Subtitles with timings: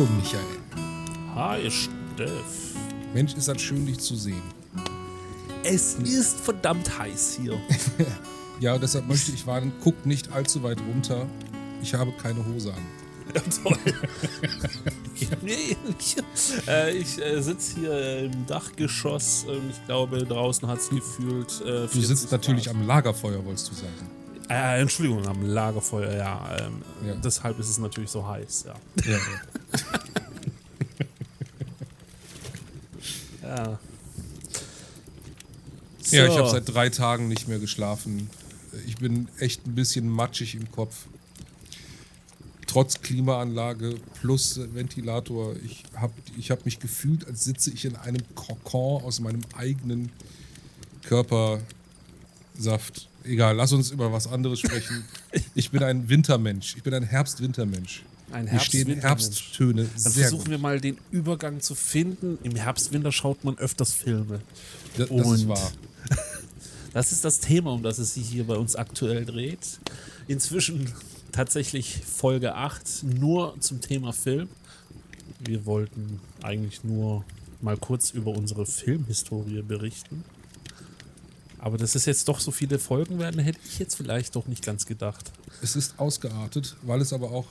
[0.00, 0.40] Hallo Michael.
[1.34, 2.74] Hi Steff.
[3.12, 4.40] Mensch, ist das schön, dich zu sehen.
[5.62, 7.60] Es ist verdammt heiß hier.
[8.60, 11.26] Ja, deshalb möchte ich warnen, guck nicht allzu weit runter.
[11.82, 12.82] Ich habe keine Hose an.
[13.34, 13.78] Ja, toll.
[15.42, 16.16] nee, ich
[16.68, 19.46] äh, ich äh, sitze hier im Dachgeschoss.
[19.48, 21.60] Ähm, ich glaube, draußen hat es gefühlt.
[21.62, 24.19] Äh, Du sitzt natürlich am Lagerfeuer, wolltest du sagen.
[24.50, 26.56] Äh, Entschuldigung, am Lagerfeuer, ja.
[26.58, 27.14] Ähm, Ja.
[27.14, 28.74] Deshalb ist es natürlich so heiß, ja.
[29.10, 29.18] Ja,
[33.42, 33.78] Ja,
[36.10, 36.38] ja ich So.
[36.38, 38.28] habe seit drei Tagen nicht mehr geschlafen.
[38.86, 41.06] Ich bin echt ein bisschen matschig im Kopf.
[42.66, 45.56] Trotz Klimaanlage plus Ventilator.
[45.64, 50.10] Ich habe ich hab mich gefühlt, als sitze ich in einem Kokon aus meinem eigenen
[51.02, 53.08] Körpersaft.
[53.24, 55.04] Egal, lass uns über was anderes sprechen.
[55.54, 56.76] Ich bin ein Wintermensch.
[56.76, 58.02] Ich bin ein Herbst-Wintermensch.
[58.32, 59.02] Ein Mir stehen Herbst-Wintermensch.
[59.02, 60.50] Herbsttöne Dann sehr versuchen gut.
[60.50, 62.38] wir mal den Übergang zu finden.
[62.42, 64.40] Im Herbst, Winter schaut man öfters Filme.
[64.96, 65.72] Das, das ist Und- wahr.
[66.92, 69.78] Das ist das Thema, um das es sich hier bei uns aktuell dreht.
[70.26, 70.92] Inzwischen
[71.30, 74.48] tatsächlich Folge 8 nur zum Thema Film.
[75.38, 77.24] Wir wollten eigentlich nur
[77.60, 80.24] mal kurz über unsere Filmhistorie berichten.
[81.60, 84.64] Aber dass es jetzt doch so viele Folgen werden, hätte ich jetzt vielleicht doch nicht
[84.64, 85.30] ganz gedacht.
[85.62, 87.46] Es ist ausgeartet, weil es aber auch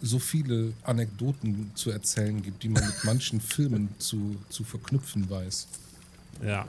[0.00, 5.68] so viele Anekdoten zu erzählen gibt, die man mit manchen Filmen zu, zu verknüpfen weiß.
[6.44, 6.66] Ja.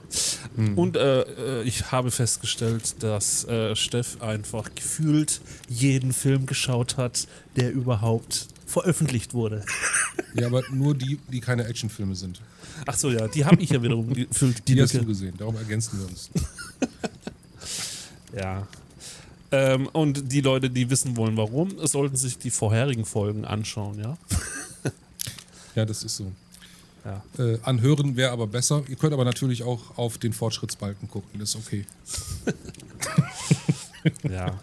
[0.76, 7.28] Und äh, äh, ich habe festgestellt, dass äh, Steff einfach gefühlt jeden Film geschaut hat,
[7.56, 9.64] der überhaupt veröffentlicht wurde.
[10.36, 12.42] Ja, aber nur die, die keine Actionfilme sind.
[12.86, 15.56] Ach so, ja, die habe ich ja wiederum gefüllt, die Die hast du gesehen, darum
[15.56, 16.30] ergänzen wir uns.
[18.36, 18.68] Ja.
[19.52, 24.18] Ähm, und die Leute, die wissen wollen, warum, sollten sich die vorherigen Folgen anschauen, ja?
[25.76, 26.32] Ja, das ist so.
[27.04, 27.24] Ja.
[27.44, 28.84] Äh, anhören wäre aber besser.
[28.88, 31.86] Ihr könnt aber natürlich auch auf den Fortschrittsbalken gucken, das ist okay.
[34.30, 34.60] Ja.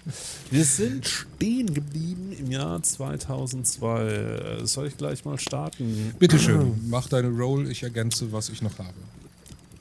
[0.50, 4.02] Wir sind stehen geblieben im Jahr 2002.
[4.02, 6.14] Äh, Soll ich gleich mal starten?
[6.18, 8.94] Bitteschön, mach deine Roll, ich ergänze, was ich noch habe.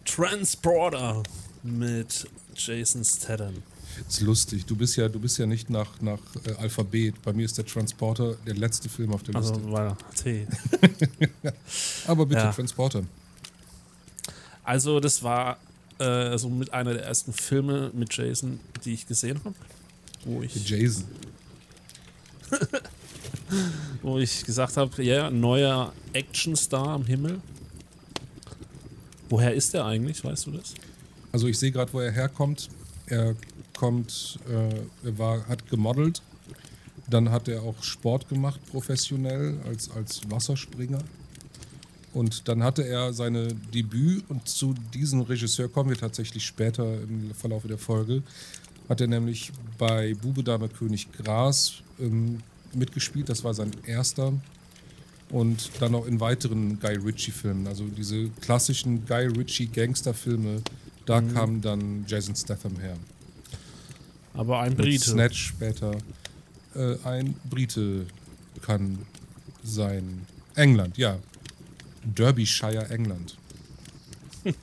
[0.06, 1.24] Transporter
[1.64, 3.64] mit Jason Statham.
[4.08, 4.66] Ist lustig.
[4.66, 7.22] Du bist ja, du bist ja nicht nach, nach äh, Alphabet.
[7.24, 9.56] Bei mir ist der Transporter der letzte Film auf der Liste.
[9.56, 10.48] Also, weil T.
[12.08, 12.52] Aber bitte, ja.
[12.52, 13.04] Transporter.
[14.64, 15.58] Also, das war
[16.00, 19.56] äh, so mit einer der ersten Filme mit Jason, die ich gesehen habe.
[20.26, 21.06] Wo ich, Jason.
[24.02, 27.40] wo ich gesagt habe, ja, neuer Actionstar am Himmel.
[29.30, 30.74] Woher ist der eigentlich, weißt du das?
[31.32, 32.70] Also ich sehe gerade, wo er herkommt.
[33.06, 33.36] Er
[33.78, 36.22] kommt, äh, er war, hat gemodelt.
[37.10, 41.00] Dann hat er auch Sport gemacht, professionell, als, als Wasserspringer.
[42.14, 47.34] Und dann hatte er seine Debüt und zu diesem Regisseur kommen wir tatsächlich später im
[47.36, 48.24] Verlauf der Folge.
[48.88, 52.42] Hat er nämlich bei Bube Dame König Gras ähm,
[52.74, 54.34] mitgespielt, das war sein erster.
[55.30, 60.64] Und dann auch in weiteren Guy Ritchie-Filmen, also diese klassischen Guy Ritchie-Gangster-Filme,
[61.06, 62.98] da kam dann Jason Statham her.
[64.34, 65.10] Aber ein Mit Brite.
[65.10, 65.98] Snatch später.
[66.76, 68.06] Äh, ein Brite
[68.62, 69.00] kann
[69.64, 70.26] sein.
[70.56, 71.20] England, ja.
[72.16, 73.38] Derbyshire, England.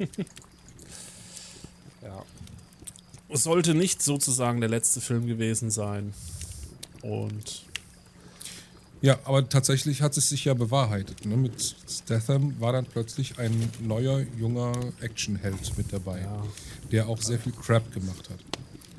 [2.03, 2.25] Ja.
[3.29, 6.15] Es sollte nicht sozusagen der letzte Film gewesen sein.
[7.03, 7.65] Und
[9.03, 11.27] Ja, aber tatsächlich hat es sich ja bewahrheitet.
[11.27, 11.37] Ne?
[11.37, 16.43] Mit Statham war dann plötzlich ein neuer, junger Actionheld mit dabei, ja,
[16.93, 18.39] der auch sehr viel Crap gemacht hat.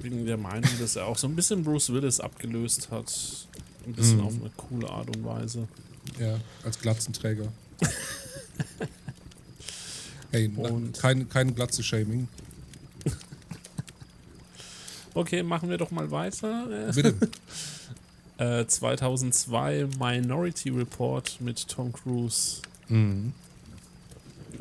[0.01, 3.11] bin der Meinung, dass er auch so ein bisschen Bruce Willis abgelöst hat.
[3.85, 4.23] Ein bisschen Mhm.
[4.27, 5.67] auf eine coole Art und Weise.
[6.19, 7.51] Ja, als Glatzenträger.
[10.31, 12.27] Hey, na, Und- kein, kein Glatze-Shaming.
[15.13, 16.91] Okay, machen wir doch mal weiter.
[16.95, 17.15] Bitte.
[18.37, 22.61] Äh, 2002 Minority Report mit Tom Cruise.
[22.87, 23.33] mhm.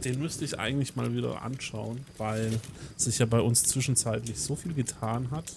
[0.04, 2.60] Den müsste ich eigentlich mal wieder anschauen, weil
[2.98, 5.52] sich ja bei uns zwischenzeitlich so viel getan hat,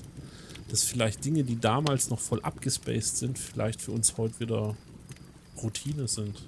[0.69, 4.77] dass vielleicht Dinge, die damals noch voll abgespaced sind, vielleicht für uns heute wieder
[5.61, 6.41] Routine sind.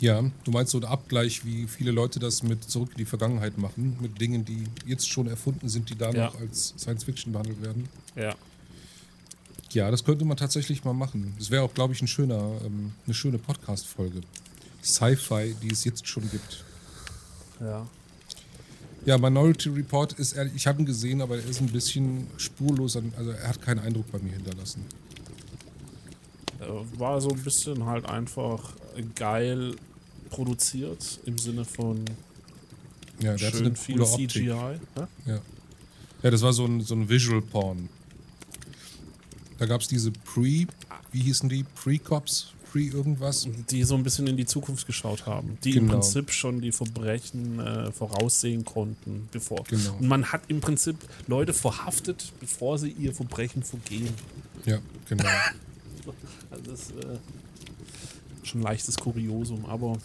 [0.00, 3.58] Ja, du meinst so ein Abgleich, wie viele Leute das mit zurück in die Vergangenheit
[3.58, 6.26] machen, mit Dingen, die jetzt schon erfunden sind, die da Ja.
[6.26, 7.86] noch als Science Fiction behandelt werden.
[8.16, 8.34] Ja.
[9.72, 11.34] Ja, das könnte man tatsächlich mal machen.
[11.38, 14.22] Das wäre auch, glaube ich, ein schöner, ähm, eine schöne Podcast-Folge.
[14.82, 16.64] Sci-Fi, die es jetzt schon gibt.
[17.60, 17.86] Ja.
[19.04, 22.96] Ja, Minority Report ist ehrlich, ich habe ihn gesehen, aber er ist ein bisschen spurlos,
[22.96, 24.84] also er hat keinen Eindruck bei mir hinterlassen.
[26.60, 28.72] Äh, War so ein bisschen halt einfach
[29.14, 29.76] geil
[30.30, 32.04] produziert im Sinne von
[33.20, 34.28] Ja, der schön viel coole.
[34.28, 34.46] CGI.
[34.46, 34.78] Ja?
[35.26, 35.40] Ja.
[36.22, 37.88] ja, das war so ein, so ein Visual Porn.
[39.58, 40.66] Da gab es diese Pre,
[41.12, 41.64] wie hießen die?
[41.64, 42.52] Pre-Cops?
[42.72, 43.48] Pre-irgendwas?
[43.68, 45.94] Die so ein bisschen in die Zukunft geschaut haben, die im Genau.
[45.94, 49.64] Prinzip schon die Verbrechen äh, voraussehen konnten, bevor.
[49.64, 49.96] Genau.
[49.98, 50.96] Und man hat im Prinzip
[51.26, 54.14] Leute verhaftet, bevor sie ihr Verbrechen vergehen.
[54.66, 54.78] Ja,
[55.08, 55.24] genau.
[56.50, 57.18] Also das äh,
[58.42, 59.98] schon ein leichtes Kuriosum, aber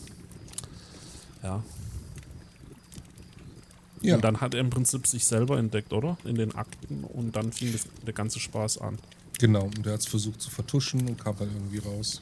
[1.44, 1.64] ja.
[4.02, 6.18] Ja, Und dann hat er im Prinzip sich selber entdeckt, oder?
[6.26, 8.98] In den Akten und dann fing das, der ganze Spaß an.
[9.40, 9.64] genau.
[9.66, 12.22] Und der hat es versucht zu vertuschen und kam dann irgendwie raus.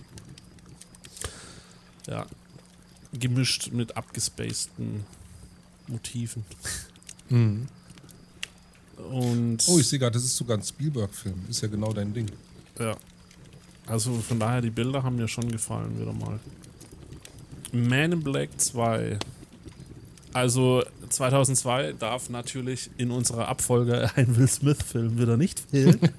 [2.08, 2.26] Ja.
[3.12, 5.04] Gemischt mit abgespaceden
[5.88, 6.46] Motiven.
[7.30, 7.68] Mhm.
[9.12, 11.46] Und Oh, ich sehe gerade, das ist sogar ein Spielberg-Film.
[11.50, 12.32] Ist ja genau dein Ding.
[12.80, 12.96] ja.
[13.88, 16.40] Also von daher, die Bilder haben mir schon gefallen, wieder mal.
[17.72, 19.18] Man in Black 2.
[20.32, 26.00] Also 2002 darf natürlich in unserer Abfolge ein Will Smith-Film wieder nicht fehlen.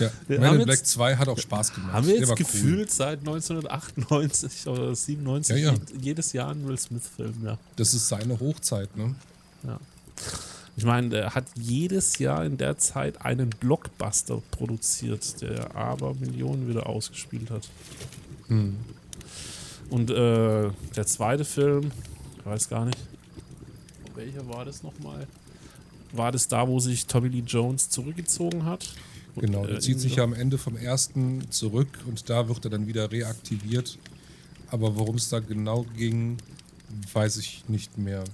[0.00, 1.92] Ja, Wir Man in Black jetzt- 2 hat auch Spaß gemacht.
[1.92, 5.78] Haben wir jetzt gefühlt seit 1998 oder 97 Ja, ja.
[6.00, 7.58] jedes Jahr einen Will Smith-Film, ja.
[7.76, 9.14] Das ist seine Hochzeit, ne?
[9.62, 9.78] ja.
[10.76, 16.68] Ich meine, der hat jedes Jahr in der Zeit einen Blockbuster produziert, der aber Millionen
[16.68, 17.68] wieder ausgespielt hat.
[18.48, 18.76] Hm.
[19.90, 21.92] Und äh, der zweite Film,
[22.38, 22.98] ich weiß gar nicht,
[24.14, 25.26] welcher war das nochmal?
[26.12, 28.94] War das da, wo sich Tommy Lee Jones zurückgezogen hat?
[29.36, 32.70] Genau, äh, der zieht sich ja am Ende vom ersten zurück und da wird er
[32.70, 33.98] dann wieder reaktiviert.
[34.70, 36.38] Aber worum es da genau ging,
[37.12, 38.24] weiß ich nicht mehr.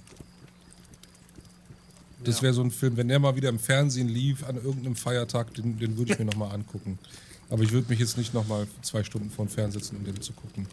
[2.23, 5.53] Das wäre so ein Film, wenn der mal wieder im Fernsehen lief an irgendeinem Feiertag,
[5.55, 6.99] den, den würde ich mir nochmal angucken.
[7.49, 10.33] Aber ich würde mich jetzt nicht nochmal zwei Stunden vor den Fernseher um den zu
[10.33, 10.67] gucken.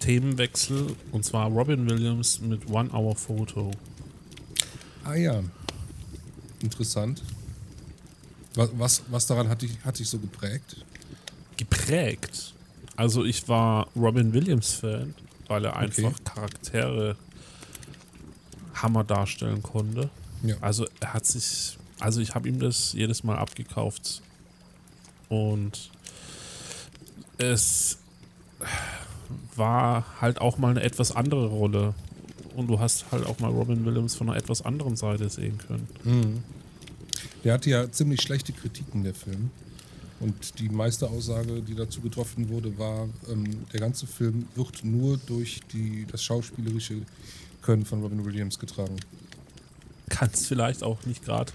[0.00, 3.70] Themenwechsel und zwar Robin Williams mit One Hour Photo.
[5.04, 5.42] Ah ja,
[6.62, 7.22] interessant.
[8.54, 10.84] Was, was, was daran hat dich, hat dich so geprägt?
[11.56, 12.54] Geprägt.
[12.96, 15.14] Also ich war Robin Williams Fan,
[15.46, 17.16] weil er einfach Charaktere
[18.74, 20.10] Hammer darstellen konnte.
[20.42, 20.56] Ja.
[20.60, 24.22] Also er hat sich, also ich habe ihm das jedes Mal abgekauft
[25.28, 25.90] und
[27.38, 27.98] es
[29.56, 31.94] war halt auch mal eine etwas andere Rolle
[32.56, 35.86] und du hast halt auch mal Robin Williams von einer etwas anderen Seite sehen können.
[37.44, 39.50] Der hatte ja ziemlich schlechte Kritiken, der Film.
[40.20, 45.16] Und die meiste Aussage, die dazu getroffen wurde, war, ähm, der ganze Film wird nur
[45.16, 47.00] durch die, das schauspielerische
[47.62, 48.96] Können von Robin Williams getragen.
[50.10, 51.52] Kann es vielleicht auch nicht gerade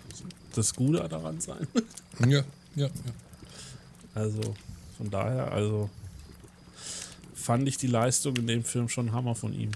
[0.55, 1.67] das Gute daran sein.
[2.19, 2.45] Ja,
[2.75, 2.89] ja, ja.
[4.13, 4.55] Also
[4.97, 5.89] von daher, also
[7.33, 9.71] fand ich die Leistung in dem Film schon Hammer von ihm.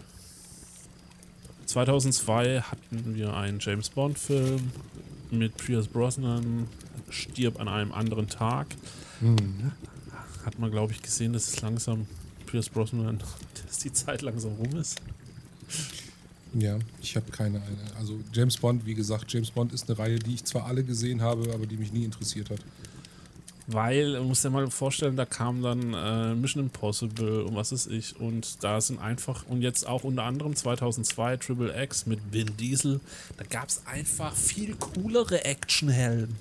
[1.65, 4.71] 2002 hatten wir einen James Bond Film
[5.31, 6.67] mit Pierce Brosnan,
[7.09, 8.67] stirb an einem anderen Tag.
[9.19, 9.74] Mhm.
[10.45, 12.07] Hat man glaube ich gesehen, dass es langsam
[12.45, 13.21] Pierce Brosnan,
[13.67, 15.01] dass die Zeit langsam rum ist.
[16.53, 17.97] Ja, ich habe keine eine.
[17.97, 21.21] Also James Bond, wie gesagt, James Bond ist eine Reihe, die ich zwar alle gesehen
[21.21, 22.59] habe, aber die mich nie interessiert hat.
[23.71, 27.85] Weil, du musst dir mal vorstellen, da kam dann äh, Mission Impossible und was ist
[27.85, 28.19] ich.
[28.19, 32.99] Und da sind einfach, und jetzt auch unter anderem 2002 Triple X mit Vin Diesel,
[33.37, 36.35] da gab es einfach viel coolere Actionhelden.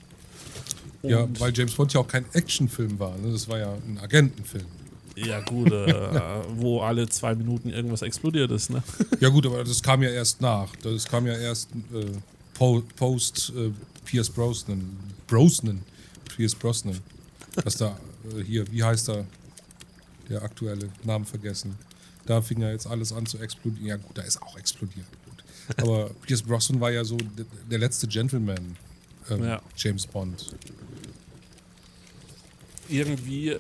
[1.03, 3.15] ja, weil James Bond ja auch kein Actionfilm war.
[3.19, 3.31] Ne?
[3.31, 4.65] Das war ja ein Agentenfilm.
[5.27, 5.95] Ja, gut, äh,
[6.57, 8.83] wo alle zwei Minuten irgendwas explodiert ist, ne?
[9.21, 10.75] Ja gut, aber das kam ja erst nach.
[10.77, 12.07] Das kam ja erst äh,
[12.55, 13.71] po post äh,
[14.05, 14.97] Pierce Brosnan.
[15.27, 15.83] Brosnan.
[16.37, 16.99] Pierce Brosnan.
[17.65, 17.99] Dass da
[18.37, 19.27] äh, hier, wie heißt er?
[20.29, 21.75] Der aktuelle, Namen vergessen.
[22.27, 23.87] Da fing ja jetzt alles an zu explodieren.
[23.87, 25.07] Ja gut, da ist auch explodiert.
[25.25, 25.83] Gut.
[25.83, 28.77] Aber Pierce Brosnan war ja so der, der letzte Gentleman.
[29.31, 29.63] Ähm, Ja.
[29.77, 30.55] James Bond.
[32.89, 33.57] Irgendwie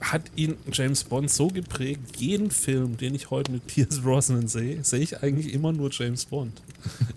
[0.00, 4.84] hat ihn James Bond so geprägt, jeden Film, den ich heute mit Pierce Brosnan sehe,
[4.84, 6.60] sehe ich eigentlich immer nur James Bond.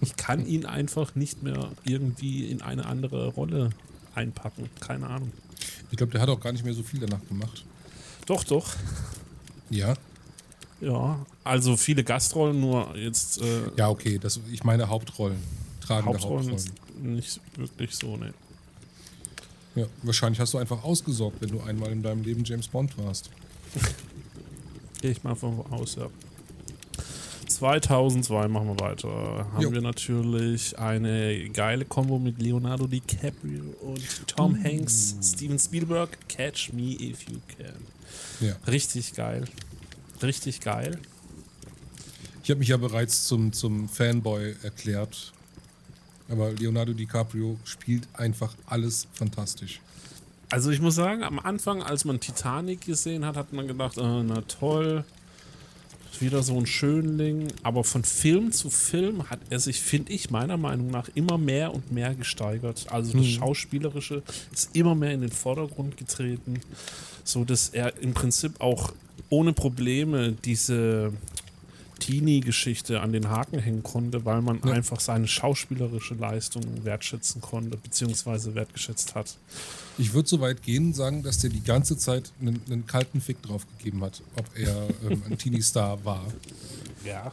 [0.01, 3.69] Ich kann ihn einfach nicht mehr irgendwie in eine andere Rolle
[4.15, 4.69] einpacken.
[4.79, 5.31] Keine Ahnung.
[5.91, 7.65] Ich glaube, der hat auch gar nicht mehr so viel danach gemacht.
[8.25, 8.75] Doch, doch.
[9.69, 9.95] Ja.
[10.81, 14.17] Ja, also viele Gastrollen, nur jetzt äh, Ja, okay.
[14.17, 15.37] Das, ich meine Hauptrollen.
[15.81, 16.57] Tragende Hauptrollen Hauptrollen.
[16.57, 16.71] jetzt
[17.01, 18.33] nicht wirklich so, ne.
[19.79, 23.29] Ja, wahrscheinlich hast du einfach ausgesorgt, wenn du einmal in deinem Leben James Bond warst.
[25.01, 26.07] Gehe ich mal von aus, ja.
[27.47, 29.09] 2002 machen wir weiter.
[29.53, 29.71] Haben Jo.
[29.71, 34.63] wir natürlich eine geile Kombo mit Leonardo DiCaprio und Tom Uh.
[34.63, 37.75] Hanks, Steven Spielberg, Catch Me If You Can.
[38.47, 38.55] Ja.
[38.67, 39.45] Richtig geil.
[40.21, 40.99] Richtig geil.
[42.43, 45.33] Ich habe mich ja bereits zum, zum Fanboy erklärt.
[46.29, 49.79] Aber Leonardo DiCaprio spielt einfach alles fantastisch.
[50.49, 54.23] Also ich muss sagen, am Anfang, als man Titanic gesehen hat, hat man gedacht, äh,
[54.23, 55.03] na toll,
[56.19, 57.47] wieder so ein Schönling.
[57.63, 61.73] Aber von Film zu Film hat er sich, finde ich, meiner Meinung nach immer mehr
[61.73, 62.87] und mehr gesteigert.
[62.89, 63.31] Also das Mhm.
[63.31, 66.59] Schauspielerische ist immer mehr in den Vordergrund getreten,
[67.23, 68.91] so dass er im Prinzip auch
[69.29, 71.13] ohne Probleme diese
[71.99, 74.71] Teenie-Geschichte an den Haken hängen konnte, weil man Ja.
[74.73, 79.37] einfach seine schauspielerische Leistung wertschätzen konnte, beziehungsweise wertgeschätzt hat.
[79.97, 83.41] Ich würde so weit gehen, sagen, dass der die ganze Zeit einen, einen kalten Fick
[83.41, 86.25] drauf gegeben hat, ob er ähm, ein Teenie-Star war.
[87.05, 87.31] Ja.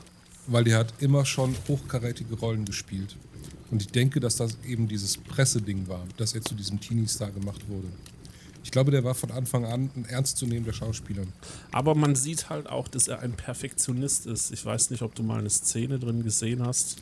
[0.48, 3.16] Weil der hat immer schon hochkarätige Rollen gespielt.
[3.70, 7.62] Und ich denke, dass das eben dieses Presseding war, dass er zu diesem Teenie-Star gemacht
[7.68, 7.88] wurde.
[8.66, 11.22] Ich glaube, der war von Anfang an ein ernstzunehmender Schauspieler.
[11.70, 14.50] Aber man sieht halt auch, dass er ein Perfektionist ist.
[14.50, 16.96] Ich weiß nicht, ob du mal eine Szene drin gesehen hast,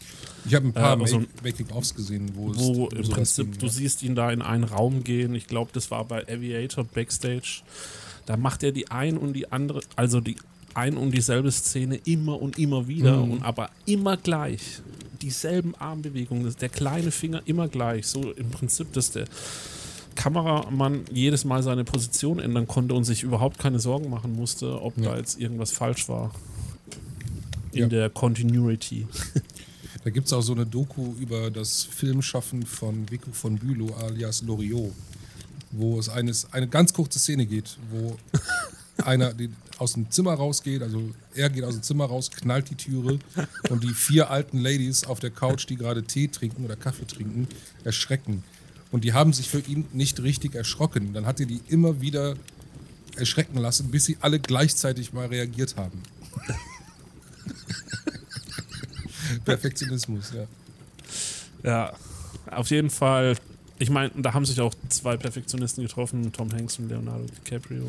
[0.44, 4.02] Ich habe ein paar Äh, also- Making-ofs gesehen, wo, es wo im Prinzip du siehst
[4.02, 5.34] ihn da in einen Raum gehen.
[5.34, 7.62] Ich glaube, das war bei Aviator Backstage.
[8.26, 10.36] Da macht er die ein und die andere, also die
[10.74, 13.30] ein und dieselbe Szene immer und immer wieder Mhm.
[13.32, 14.60] und aber immer gleich.
[15.22, 18.06] Dieselben Armbewegungen, der kleine Finger immer gleich.
[18.06, 19.24] So im Prinzip, dass der
[20.14, 24.96] Kameramann jedes Mal seine Position ändern konnte und sich überhaupt keine Sorgen machen musste, ob
[24.98, 25.10] Ja.
[25.12, 26.32] da jetzt irgendwas falsch war.
[27.72, 27.86] In Ja.
[27.88, 29.06] der Continuity.
[30.04, 34.42] Da gibt es auch so eine Doku über das Filmschaffen von Vico von Bülow alias
[34.42, 34.92] Loriot,
[35.70, 38.14] wo es eines, eine ganz kurze Szene geht, wo
[39.02, 41.00] einer die aus dem Zimmer rausgeht, also
[41.34, 43.18] er geht aus dem Zimmer raus, knallt die Türe
[43.70, 47.48] und die vier alten Ladies auf der Couch, die gerade Tee trinken oder Kaffee trinken,
[47.82, 48.44] erschrecken.
[48.94, 51.14] Und die haben sich für ihn nicht richtig erschrocken.
[51.14, 52.36] Dann hat er die immer wieder
[53.16, 56.00] erschrecken lassen, bis sie alle gleichzeitig mal reagiert haben.
[59.44, 60.46] Perfektionismus, ja.
[61.64, 61.92] Ja,
[62.52, 63.36] auf jeden Fall.
[63.80, 67.88] Ich meine, da haben sich auch zwei Perfektionisten getroffen, Tom Hanks und Leonardo DiCaprio.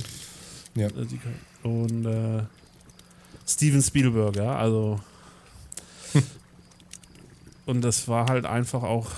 [0.74, 0.88] Ja.
[0.88, 2.42] Äh, Und äh,
[3.46, 5.00] Steven Spielberg, ja, also.
[7.68, 9.12] und das war halt einfach auch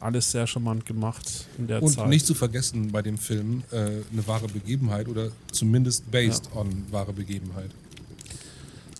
[0.00, 2.08] alles sehr charmant gemacht in der Und Zeit.
[2.08, 3.76] nicht zu vergessen bei dem Film äh,
[4.12, 7.70] eine wahre Begebenheit oder zumindest based on wahre Begebenheit.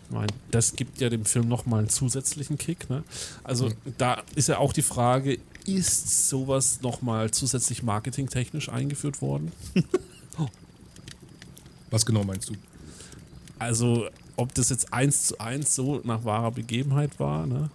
[0.07, 2.88] Ich meine, das gibt ja dem Film nochmal einen zusätzlichen Kick.
[2.88, 3.05] Ne?
[3.45, 3.75] Also Mhm.
[3.99, 9.52] da ist ja auch die Frage, ist sowas nochmal zusätzlich marketingtechnisch eingeführt worden?
[11.90, 12.55] Was genau meinst du?
[13.59, 17.71] Also ob das jetzt eins zu eins so nach wahrer Begebenheit war, ne?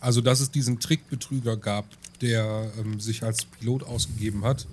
[0.00, 1.86] Also, dass es diesen Trickbetrüger gab,
[2.22, 4.66] der ähm, sich als Pilot ausgegeben hat,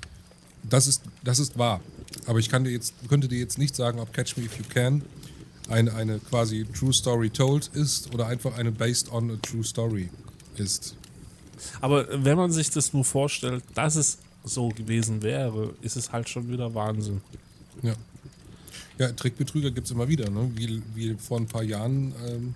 [0.70, 1.82] das ist, das ist wahr.
[2.26, 5.04] Aber ich dir jetzt, könnte dir jetzt nicht sagen, ob Catch Me If You Can
[5.70, 10.10] eine, eine quasi True Story Told ist oder einfach eine Based on a True Story
[10.58, 10.96] ist.
[11.82, 16.28] Aber wenn man sich das nur vorstellt, dass es so gewesen wäre, ist es halt
[16.30, 17.22] schon wieder Wahnsinn.
[17.82, 17.94] Ja.
[19.00, 20.52] Ja, Trickbetrüger gibt es immer wieder, ne?
[20.56, 22.54] wie, wie vor ein paar Jahren ähm,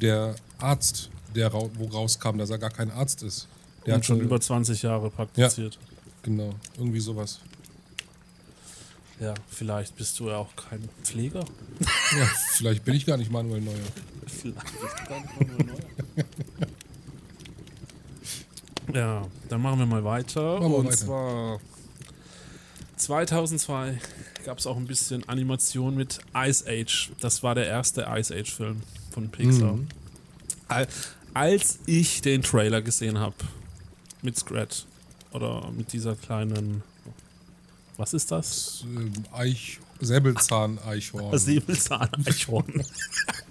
[0.00, 3.46] der Arzt, der rau wo rauskam, dass er gar kein Arzt ist.
[3.86, 5.78] Der und hat schon über 20 Jahre praktiziert.
[6.22, 7.40] Genau, irgendwie sowas.
[9.18, 9.32] Ja.
[9.48, 11.42] vielleicht bist du ja auch kein Pfleger.
[12.18, 13.74] Ja, vielleicht bin ich gar nicht Manuel Neuer.
[14.26, 15.82] Vielleicht bist du gar nicht mal nur neu.
[18.94, 20.60] Ja, dann machen wir mal weiter.
[20.60, 20.96] Machen wir und weiter.
[20.96, 21.60] zwar
[22.96, 23.98] 2002
[24.44, 27.10] gab es auch ein bisschen Animation mit Ice Age.
[27.20, 29.72] Das war der erste Ice Age-Film von Pixar.
[29.74, 29.88] Mhm.
[30.68, 30.86] Al-
[31.34, 33.34] Als ich den Trailer gesehen habe
[34.26, 34.84] mit Scrat
[35.32, 36.82] oder mit dieser kleinen.
[37.96, 38.84] Was ist das?
[38.84, 41.38] Das, ähm, Eich, Säbelzahn-Eichhorn.
[41.38, 42.82] Säbelzahn-Eichhorn.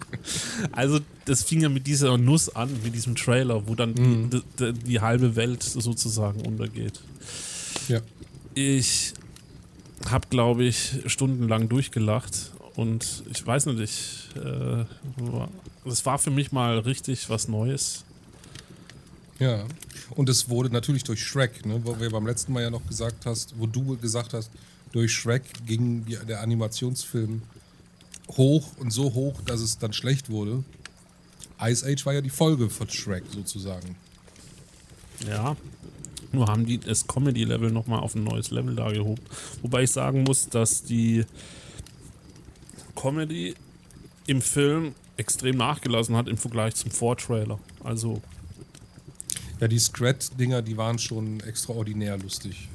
[0.72, 4.30] also, das fing ja mit dieser Nuss an, mit diesem Trailer, wo dann Mhm.
[4.30, 7.02] die, die, die halbe Welt sozusagen untergeht.
[7.88, 8.02] Ja.
[8.54, 9.14] Ich
[10.10, 14.86] habe, glaube ich, stundenlang durchgelacht und ich weiß nicht, ich, äh,
[15.86, 18.04] das war für mich mal richtig was Neues.
[19.40, 19.66] Ja.
[20.12, 23.26] Und es wurde natürlich durch Shrek, ne, wo wir beim letzten Mal ja noch gesagt
[23.26, 24.50] hast, wo du gesagt hast,
[24.92, 27.42] durch Shrek ging die, der Animationsfilm
[28.32, 30.64] hoch und so hoch, dass es dann schlecht wurde.
[31.62, 33.96] Ice Age war ja die Folge von Shrek sozusagen.
[35.28, 35.56] Ja.
[36.32, 39.22] Nur haben die das Comedy-Level nochmal auf ein neues Level da gehoben.
[39.62, 41.26] Wobei ich sagen muss, dass die
[42.96, 43.56] Comedy
[44.28, 47.60] im Film extrem nachgelassen hat im Vergleich zum Vortrailer.
[47.84, 48.22] Also.
[49.60, 52.68] Ja, die Scrat-Dinger, die waren schon extraordinär lustig.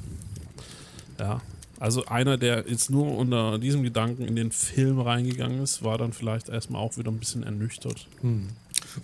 [1.19, 1.41] Ja.
[1.79, 6.13] Also einer, der jetzt nur unter diesem Gedanken in den Film reingegangen ist, war dann
[6.13, 8.07] vielleicht erstmal auch wieder ein bisschen ernüchtert.
[8.21, 8.49] Hm.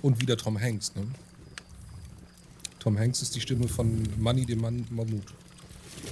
[0.01, 1.07] Und wieder Tom Hanks, ne?
[2.79, 5.23] Tom Hanks ist die Stimme von Manny dem Mann Mammut.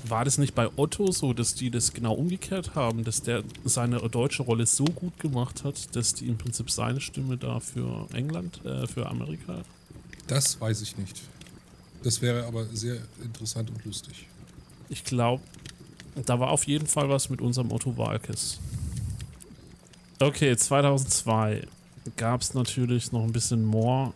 [0.07, 3.98] War das nicht bei Otto so, dass die das genau umgekehrt haben, dass der seine
[4.10, 8.63] deutsche Rolle so gut gemacht hat, dass die im Prinzip seine Stimme da für England,
[8.65, 9.62] äh, für Amerika?
[10.27, 11.22] Das weiß ich nicht.
[12.05, 14.27] Das wäre aber sehr interessant und lustig.
[14.89, 15.41] Ich glaube,
[16.27, 18.59] da war auf jeden Fall was mit unserem Otto Walkes.
[20.19, 21.65] Okay, 2002
[22.15, 24.13] gab es natürlich noch ein bisschen more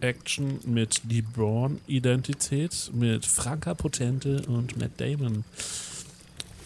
[0.00, 5.44] Action mit die Braun-Identität, mit Franka Potente und Matt Damon.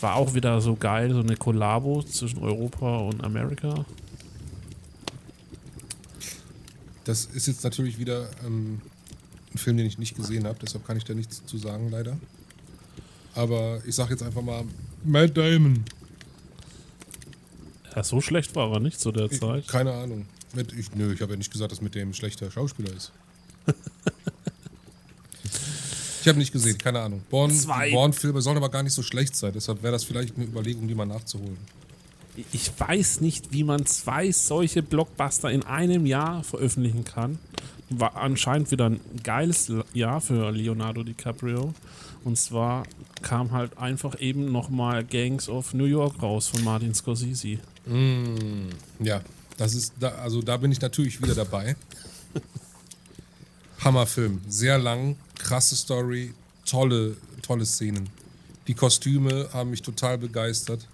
[0.01, 3.85] War auch wieder so geil, so eine Kollabo zwischen Europa und Amerika.
[7.05, 8.81] Das ist jetzt natürlich wieder ähm,
[9.57, 12.17] ein Film, den ich nicht gesehen habe, deshalb kann ich da nichts zu sagen, leider.
[13.35, 14.65] Aber ich sag jetzt einfach mal
[15.05, 15.85] Matt Damon.
[17.95, 19.67] Ja, so schlecht war er nicht zu der Ich, Zeit.
[19.69, 20.27] keine Ahnung.
[20.79, 23.13] Ich, nö, ich habe ja nicht gesagt, dass mit dem schlechter Schauspieler ist.
[26.23, 27.23] ich habe nicht gesehen, keine Ahnung.
[27.31, 27.53] Born-
[27.91, 30.95] Born-Filme sollen aber gar nicht so schlecht sein, deshalb wäre das vielleicht eine Überlegung, die
[30.95, 31.57] mal nachzuholen.
[32.53, 37.39] Ich weiß nicht, wie man zwei solche Blockbuster in einem Jahr veröffentlichen kann.
[37.89, 41.73] War anscheinend wieder ein geiles Jahr für Leonardo DiCaprio.
[42.25, 42.85] Und zwar
[43.23, 47.59] kam halt einfach eben nochmal Gangs of New York raus von Martin Scorsese.
[48.99, 49.21] Ja,
[49.57, 51.77] das ist, da, also da bin ich natürlich wieder dabei.
[53.85, 58.09] Hammerfilm, sehr lang, krasse Story, tolle, tolle Szenen.
[58.67, 60.89] Die Kostüme haben mich total begeistert.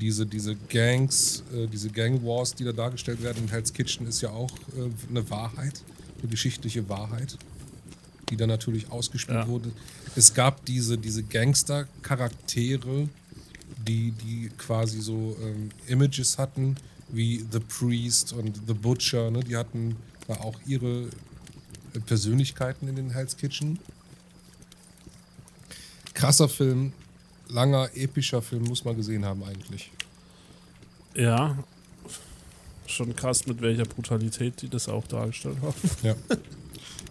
[0.00, 4.20] Diese, diese Gangs, äh, diese Gang Wars, die da dargestellt werden in Hell's Kitchen, ist
[4.20, 5.82] ja auch äh, eine Wahrheit,
[6.26, 7.38] eine geschichtliche Wahrheit,
[8.28, 9.48] die dann natürlich ausgespielt Ja.
[9.48, 9.70] wurde.
[10.16, 13.08] Es gab diese, diese Gangster-Charaktere,
[13.86, 16.76] die, die quasi so ähm, Images hatten,
[17.08, 19.40] wie The Priest und The Butcher, ne?
[19.40, 21.04] die hatten da auch ihre
[21.94, 23.78] äh, Persönlichkeiten in den Hell's Kitchen.
[26.14, 26.92] Krasser Film,
[27.48, 29.92] langer, epischer Film, muss man gesehen haben eigentlich.
[31.14, 31.56] Ja,
[32.88, 35.74] schon krass, mit welcher Brutalität die das auch dargestellt haben.
[36.02, 36.14] Ja.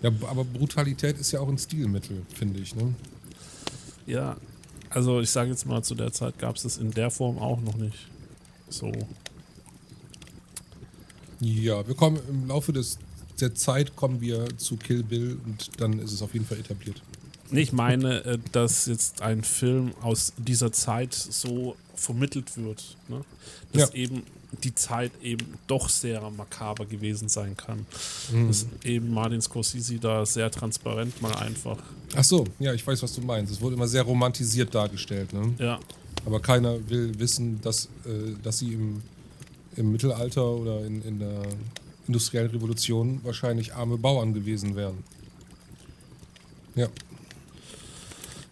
[0.01, 2.75] ja, aber Brutalität ist ja auch ein Stilmittel, finde ich.
[2.75, 2.93] Ne?
[4.05, 4.37] Ja,
[4.89, 7.59] also ich sage jetzt mal, zu der Zeit gab es das in der Form auch
[7.61, 8.07] noch nicht.
[8.69, 8.91] So.
[11.39, 12.97] Ja, wir kommen im Laufe des,
[13.39, 17.01] der Zeit kommen wir zu Kill Bill und dann ist es auf jeden Fall etabliert.
[17.51, 23.21] Ich meine, äh, dass jetzt ein Film aus dieser Zeit so vermittelt wird, ne?
[23.73, 23.95] dass Ja.
[23.95, 24.23] eben
[24.63, 27.85] die Zeit eben doch sehr makaber gewesen sein kann.
[28.31, 28.47] Mhm.
[28.47, 31.77] Dass eben Martin Scorsese da sehr transparent mal einfach,
[32.15, 33.51] Ach so, ja, ich weiß, was du meinst.
[33.51, 35.33] Es wurde immer sehr romantisiert dargestellt.
[35.33, 35.53] Ne?
[35.57, 35.79] ja,
[36.25, 39.01] Aber keiner will wissen, dass, äh, dass sie im,
[39.75, 41.41] im Mittelalter oder in, in der
[42.07, 45.03] industriellen Revolution wahrscheinlich arme Bauern gewesen wären.
[46.75, 46.87] Ja,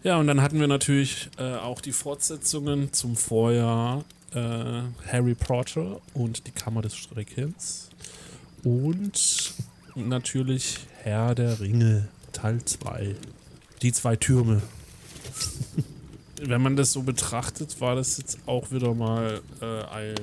[0.02, 4.04] Ja, und dann hatten wir natürlich äh, auch die Fortsetzungen zum Vorjahr
[4.34, 7.90] äh, Harry Potter und die Kammer des Schreckens.
[8.62, 9.12] Und
[9.94, 13.14] natürlich Herr der Ringe, Teil 2.
[13.82, 14.62] Die zwei Türme.
[16.40, 20.14] Wenn man das so betrachtet, war das jetzt auch wieder mal äh, ein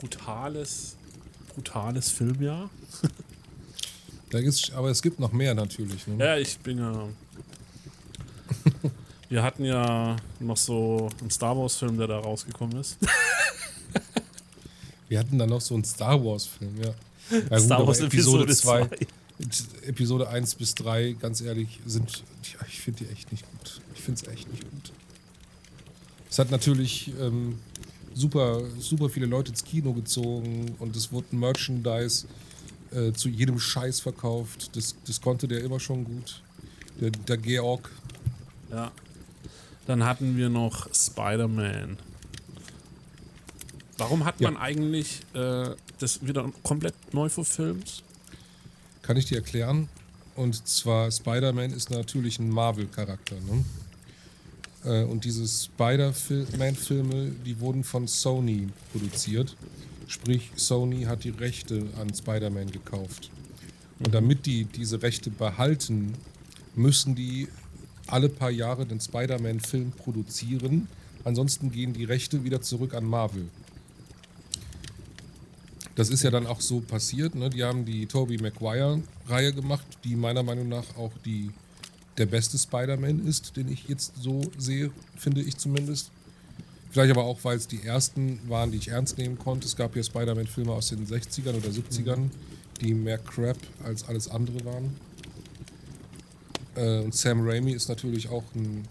[0.00, 0.96] brutales,
[1.54, 2.70] brutales Filmjahr.
[4.30, 6.06] da ist, aber es gibt noch mehr natürlich.
[6.06, 6.24] Ne?
[6.24, 7.08] Ja, ich bin ja.
[9.32, 12.98] Wir hatten ja noch so einen Star Wars-Film, der da rausgekommen ist.
[15.08, 16.94] Wir hatten da noch so einen Star Wars-Film, ja.
[17.50, 19.86] ja Star Wars Episode zwei- 2.
[19.86, 22.24] Episode 1 bis 3, ganz ehrlich, sind.
[22.52, 23.80] Ja, ich finde die echt nicht gut.
[23.94, 24.92] Ich finde es echt nicht gut.
[26.28, 27.58] Es hat natürlich ähm,
[28.12, 32.26] super, super viele Leute ins Kino gezogen und es wurde Merchandise
[32.90, 34.76] äh, zu jedem Scheiß verkauft.
[34.76, 36.42] Das, das konnte der immer schon gut.
[37.00, 37.90] Der, der Georg.
[38.70, 38.92] Ja.
[39.86, 41.98] Dann hatten wir noch Spider-Man.
[43.98, 44.50] Warum hat Ja.
[44.50, 48.02] man eigentlich äh, das wieder komplett neu verfilmt?
[49.02, 49.88] Kann ich dir erklären?
[50.34, 53.36] Und zwar, Spider-Man ist natürlich ein Marvel-Charakter.
[53.40, 53.64] Ne?
[54.84, 59.56] Äh, Und diese Spider-Man-Filme, die wurden von Sony produziert.
[60.08, 63.30] Sprich, Sony hat die Rechte an Spider-Man gekauft.
[63.98, 66.14] Und damit die diese Rechte behalten,
[66.74, 67.48] müssen die
[68.06, 70.88] alle paar Jahre den Spider-Man-Film produzieren.
[71.24, 73.48] Ansonsten gehen die Rechte wieder zurück an Marvel.
[75.94, 77.34] Das ist ja dann auch so passiert.
[77.34, 77.50] Ne?
[77.50, 81.50] Die haben die Tobey Maguire-Reihe gemacht, die meiner Meinung nach auch die,
[82.18, 86.10] der beste Spider-Man ist, den ich jetzt so sehe, finde ich zumindest.
[86.90, 89.66] Vielleicht aber auch, weil es die ersten waren, die ich ernst nehmen konnte.
[89.66, 92.30] Es gab ja Spider-Man-Filme aus den 60ern oder 70ern, mhm.
[92.80, 94.94] die mehr Crap als alles andere waren.
[96.74, 98.86] Äh, und Sam Raimi ist natürlich auch ein,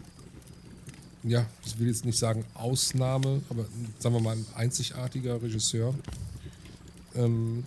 [1.24, 3.66] ja, ich will jetzt nicht sagen Ausnahme, aber
[4.00, 5.94] sagen wir mal ein einzigartiger Regisseur.
[7.16, 7.64] Ähm,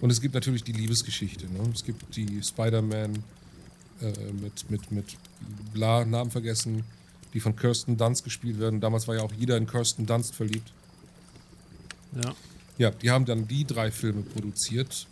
[0.00, 1.46] und es gibt natürlich die Liebesgeschichte.
[1.46, 1.70] Ne?
[1.74, 3.16] Es gibt die Spider-Man
[4.00, 5.16] äh, mit, mit, mit
[5.72, 6.84] bla, Namen vergessen,
[7.34, 8.80] die von Kirsten Dunst gespielt werden.
[8.80, 10.72] Damals war ja auch jeder in Kirsten Dunst verliebt.
[12.14, 12.34] Ja.
[12.78, 15.08] Ja, die haben dann die drei Filme produziert.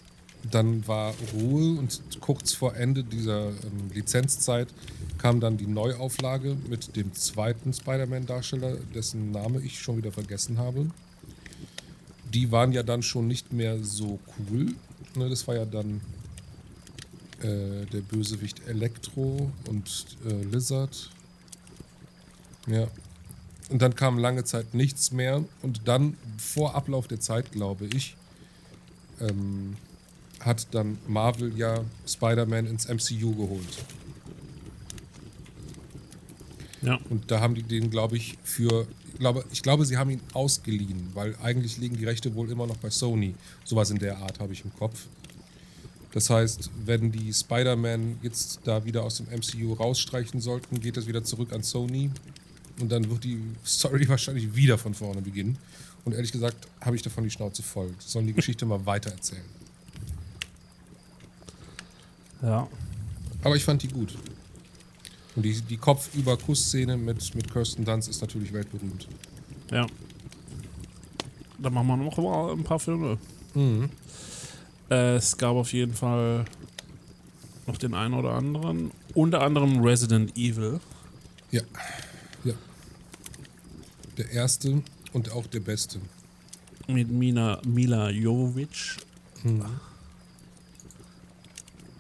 [0.51, 4.69] Dann war Ruhe und kurz vor Ende dieser ähm, Lizenzzeit
[5.19, 10.91] kam dann die Neuauflage mit dem zweiten Spider-Man-Darsteller, dessen Name ich schon wieder vergessen habe
[12.37, 14.75] die waren ja dann schon nicht mehr so cool.
[15.15, 16.01] Ne, das war ja dann
[17.41, 21.11] äh, der Bösewicht Elektro und äh, Lizard.
[22.67, 22.89] Ja.
[23.71, 25.45] Und dann kam lange Zeit nichts mehr.
[25.63, 28.17] Und dann, vor Ablauf der Zeit, glaube ich,
[29.21, 29.77] ähm,
[30.47, 33.85] hat dann Marvel ja Spider-Man ins MCU geholt.
[36.83, 36.99] Ja.
[37.11, 38.87] Und da haben die den, glaube ich, für
[39.19, 42.77] glaube, ich glaube, sie haben ihn ausgeliehen, weil eigentlich liegen die Rechte wohl immer noch
[42.77, 43.35] bei Sony.
[43.65, 45.07] Sowas in der Art habe ich im Kopf.
[46.13, 51.07] Das heißt, wenn die Spider-Man jetzt da wieder aus dem MCU rausstreichen sollten, geht es
[51.07, 52.11] wieder zurück an Sony.
[52.81, 55.59] Und dann wird die Story wahrscheinlich wieder von vorne beginnen.
[56.05, 57.93] Und ehrlich gesagt habe ich davon die Schnauze voll.
[57.99, 59.43] Sollen die Geschichte mal weiter erzählen.
[62.47, 62.69] Ja.
[63.43, 64.17] Aber ich fand die gut.
[65.35, 69.09] Und die, die Kopf-über-Kuss-Szene mit, mit Kirsten Dunst ist natürlich weltberühmt.
[69.71, 69.87] Ja.
[71.59, 73.19] Dann machen wir noch mal ein paar Filme.
[73.55, 73.91] Mhm.
[74.91, 76.45] Äh, es gab auf jeden Fall
[77.67, 78.93] noch den einen oder anderen.
[79.15, 80.81] Unter anderem Resident Evil.
[81.51, 81.63] Ja.
[82.45, 82.55] Ja.
[84.17, 84.83] Der erste
[85.13, 85.99] und auch der beste.
[86.87, 88.97] Mit Mina, Mila Jovovich.
[89.43, 89.65] Mhm.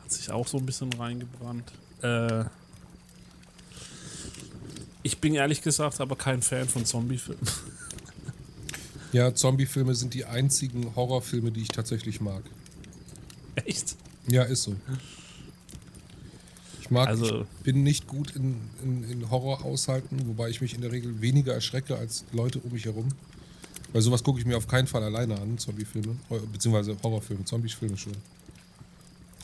[0.06, 1.64] Hat sich auch so ein bisschen reingebrannt.
[2.00, 2.44] Äh,
[5.02, 7.44] ich bin ehrlich gesagt aber kein Fan von Zombiefilmen.
[9.10, 12.44] Ja, Zombiefilme sind die einzigen Horrorfilme, die ich tatsächlich mag.
[13.56, 13.96] Echt?
[14.28, 14.76] Ja, ist so.
[16.82, 20.74] Ich mag, Also- ich bin nicht gut in, in, in Horror aushalten, wobei ich mich
[20.74, 23.08] in der Regel weniger erschrecke als Leute um mich herum.
[23.92, 26.14] Weil sowas gucke ich mir auf keinen Fall alleine an, Zombiefilme,
[26.52, 28.12] beziehungsweise Horrorfilme, Zombiefilme schon.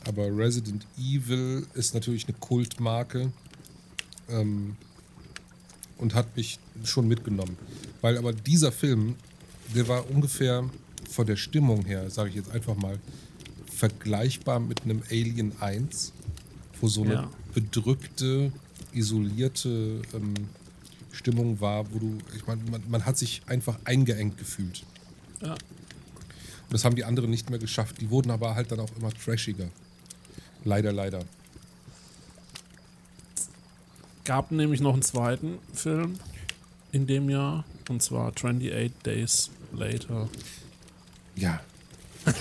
[0.05, 3.31] Aber Resident Evil ist natürlich eine Kultmarke
[4.29, 4.75] ähm,
[5.97, 7.57] und hat mich schon mitgenommen.
[8.01, 9.15] Weil aber dieser Film,
[9.75, 10.69] der war ungefähr
[11.09, 12.99] von der Stimmung her, sage ich jetzt einfach mal,
[13.71, 16.11] vergleichbar mit einem Alien 1,
[16.81, 17.29] wo so eine Ja.
[17.53, 18.51] bedrückte,
[18.93, 20.33] isolierte ähm,
[21.11, 24.83] Stimmung war, wo du, ich meine, man, man hat sich einfach eingeengt gefühlt.
[25.41, 25.53] Ja.
[25.53, 25.59] Und
[26.71, 28.01] das haben die anderen nicht mehr geschafft.
[28.01, 29.69] Die wurden aber halt dann auch immer trashiger.
[30.63, 31.19] Leider, leider.
[34.25, 36.15] Gab nämlich noch einen zweiten Film
[36.91, 37.65] in dem Jahr.
[37.89, 40.29] Und zwar 28 Days Later.
[41.35, 41.59] Ja.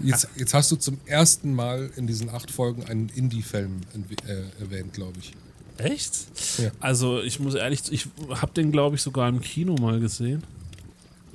[0.00, 3.80] Jetzt, jetzt hast du zum ersten Mal in diesen acht Folgen einen Indie-Film
[4.24, 5.32] äh, erwähnt, glaube ich.
[5.78, 6.28] Echt?
[6.58, 6.70] Ja.
[6.78, 10.44] Also ich muss ehrlich, ich habe den glaube ich sogar im Kino mal gesehen.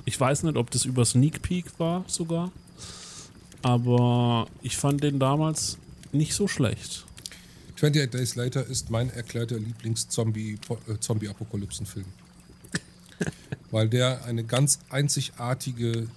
[0.06, 2.50] Ich weiß nicht, ob das über Sneak Peek war sogar.
[3.60, 5.76] Aber ich fand den damals
[6.12, 7.06] nicht so schlecht.
[7.76, 12.06] 28 Days Later ist mein erklärter Lieblings-Zombie-Apokalypsen-Film.
[13.70, 16.08] Weil der eine ganz einzigartige,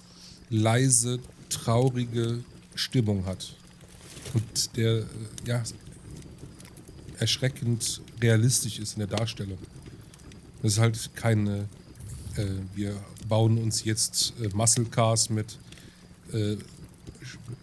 [0.49, 2.43] leise, traurige
[2.75, 3.55] Stimmung hat.
[4.33, 5.05] Und der, äh,
[5.45, 5.63] ja,
[7.19, 9.57] erschreckend realistisch ist in der Darstellung.
[10.61, 11.69] Das ist halt keine,
[12.35, 15.57] äh, wir bauen uns jetzt äh, Muscle Cars mit
[16.33, 16.57] äh,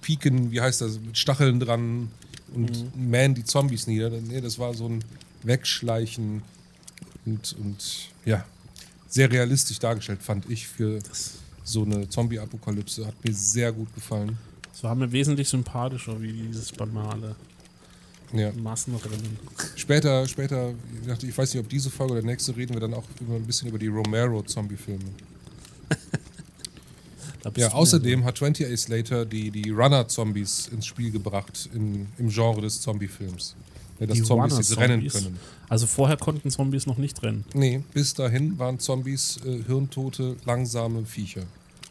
[0.01, 2.11] Piken, wie heißt das, mit Stacheln dran
[2.55, 4.11] und mähen die Zombies nieder.
[4.11, 5.05] Nee, das war so ein
[5.43, 6.43] Wegschleichen
[7.27, 8.45] und, und ja,
[9.09, 10.99] sehr realistisch dargestellt, fand ich, für
[11.65, 13.07] so eine Zombie-Apokalypse.
[13.07, 14.39] Hat mir sehr gut gefallen.
[14.73, 17.37] Es war mir wesentlich sympathischer wie dieses banale
[18.33, 18.53] Ja.
[18.53, 19.37] Massenrennen.
[19.77, 22.95] Später, später, ich dachte, ich weiß nicht, ob diese Folge oder nächste reden wir dann
[22.95, 25.05] auch über, ein bisschen über die Romero-Zombie-Filme.
[27.57, 32.61] Ja, außerdem hat 20 Days Later die, die Runner-Zombies ins Spiel gebracht in, im Genre
[32.61, 33.57] des Zombie-Films.
[33.99, 35.39] Ja, dass Die Zombies jetzt rennen können.
[35.69, 37.45] Also vorher konnten Zombies noch nicht rennen.
[37.55, 41.43] Nee, bis dahin waren Zombies äh, hirntote, langsame Viecher.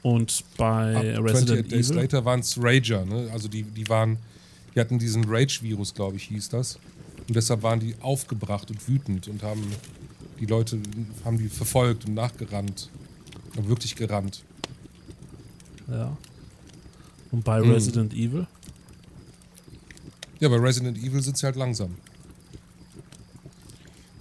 [0.02, 2.02] Und bei Ab Resident 28 Days Evil.
[2.02, 3.30] Later waren es Rager, ne?
[3.32, 4.18] Also die, die waren,
[4.74, 6.80] die hatten diesen Rage-Virus, glaube ich, hieß das.
[7.28, 9.64] Und deshalb waren die aufgebracht und wütend und haben
[10.40, 10.80] die Leute
[11.26, 12.90] haben die verfolgt und nachgerannt.
[13.56, 14.44] Und wirklich gerannt.
[15.92, 16.18] Ja.
[17.32, 17.72] Und bei Mhm.
[17.72, 18.48] Resident Evil.
[20.40, 21.96] Ja, bei Resident Evil sind sie halt langsam.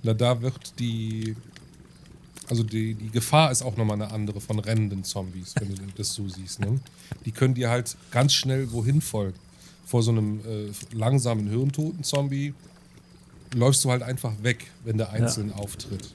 [0.03, 1.35] Na, da wird die.
[2.49, 6.15] Also die, die Gefahr ist auch nochmal eine andere von rennenden Zombies, wenn du das
[6.15, 6.61] so siehst.
[6.61, 6.81] Ne?
[7.27, 9.39] Die können dir halt ganz schnell wohin folgen.
[9.85, 12.55] Vor so einem äh, langsamen hirntoten Zombie
[13.55, 16.15] läufst du halt einfach weg, wenn der einzeln auftritt.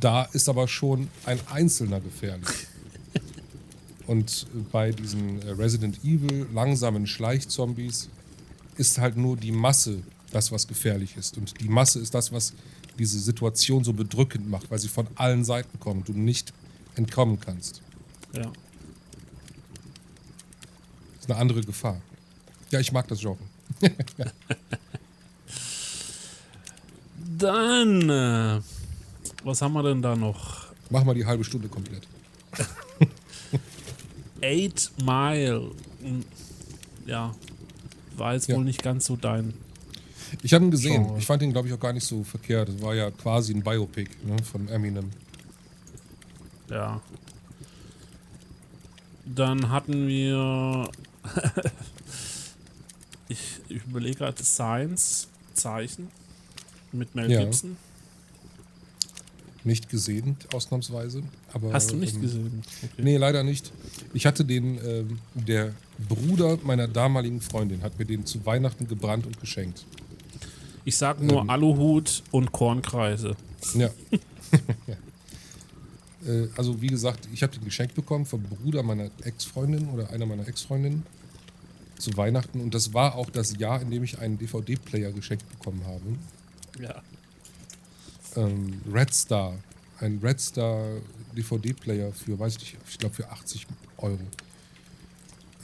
[0.00, 2.48] Da ist aber schon ein Einzelner gefährlich.
[4.06, 8.08] Und bei diesen äh, Resident Evil langsamen Schleichzombies
[8.76, 11.38] ist halt nur die Masse das, was gefährlich ist.
[11.38, 12.52] Und die Masse ist das, was
[12.98, 16.52] diese Situation so bedrückend macht, weil sie von allen Seiten kommt und du nicht
[16.96, 17.82] entkommen kannst.
[18.32, 18.42] Ja.
[18.42, 18.52] Das
[21.20, 22.00] ist eine andere Gefahr.
[22.70, 23.38] Ja, ich mag das Genre.
[27.38, 28.60] Dann, äh,
[29.44, 30.66] was haben wir denn da noch?
[30.90, 32.06] Mach mal die halbe Stunde komplett.
[34.44, 35.70] Eight Mile.
[36.02, 36.24] Hm,
[37.06, 37.34] Ja,
[38.16, 38.56] war jetzt Ja.
[38.56, 39.54] wohl nicht ganz so dein.
[40.42, 41.04] Ich habe ihn gesehen.
[41.04, 41.18] Genre.
[41.18, 42.68] Ich fand ihn, glaube ich, auch gar nicht so verkehrt.
[42.68, 45.10] Das war ja quasi ein Biopic ne, von Eminem.
[46.70, 47.00] Ja.
[49.26, 50.88] Dann hatten wir.
[53.28, 56.08] ich ich überlege gerade Science Zeichen
[56.92, 57.44] mit Mel Ja.
[57.44, 57.76] Gibson.
[59.64, 61.22] Nicht gesehen, ausnahmsweise.
[61.52, 62.62] Aber, Hast du nicht ähm, gesehen?
[62.82, 63.02] Okay.
[63.02, 63.72] Nee, leider nicht.
[64.12, 65.72] Ich hatte den, ähm, der
[66.08, 69.86] Bruder meiner damaligen Freundin hat mir den zu Weihnachten gebrannt und geschenkt.
[70.84, 71.50] Ich sag nur Ähm.
[71.50, 73.36] Aluhut und Kornkreise.
[73.74, 73.88] Ja.
[76.26, 80.26] Äh, also wie gesagt, ich habe den geschenkt bekommen vom Bruder meiner Ex-Freundin oder einer
[80.26, 81.04] meiner Ex-Freundinnen
[81.98, 85.82] zu Weihnachten und das war auch das Jahr, in dem ich einen DVD-Player geschenkt bekommen
[85.86, 86.82] habe.
[86.82, 87.02] Ja.
[88.36, 89.54] Ähm, Red Star,
[90.00, 90.98] ein Red Star
[91.36, 93.66] DVD-Player für, weiß ich nicht, ich glaube für 80
[93.98, 94.18] Euro.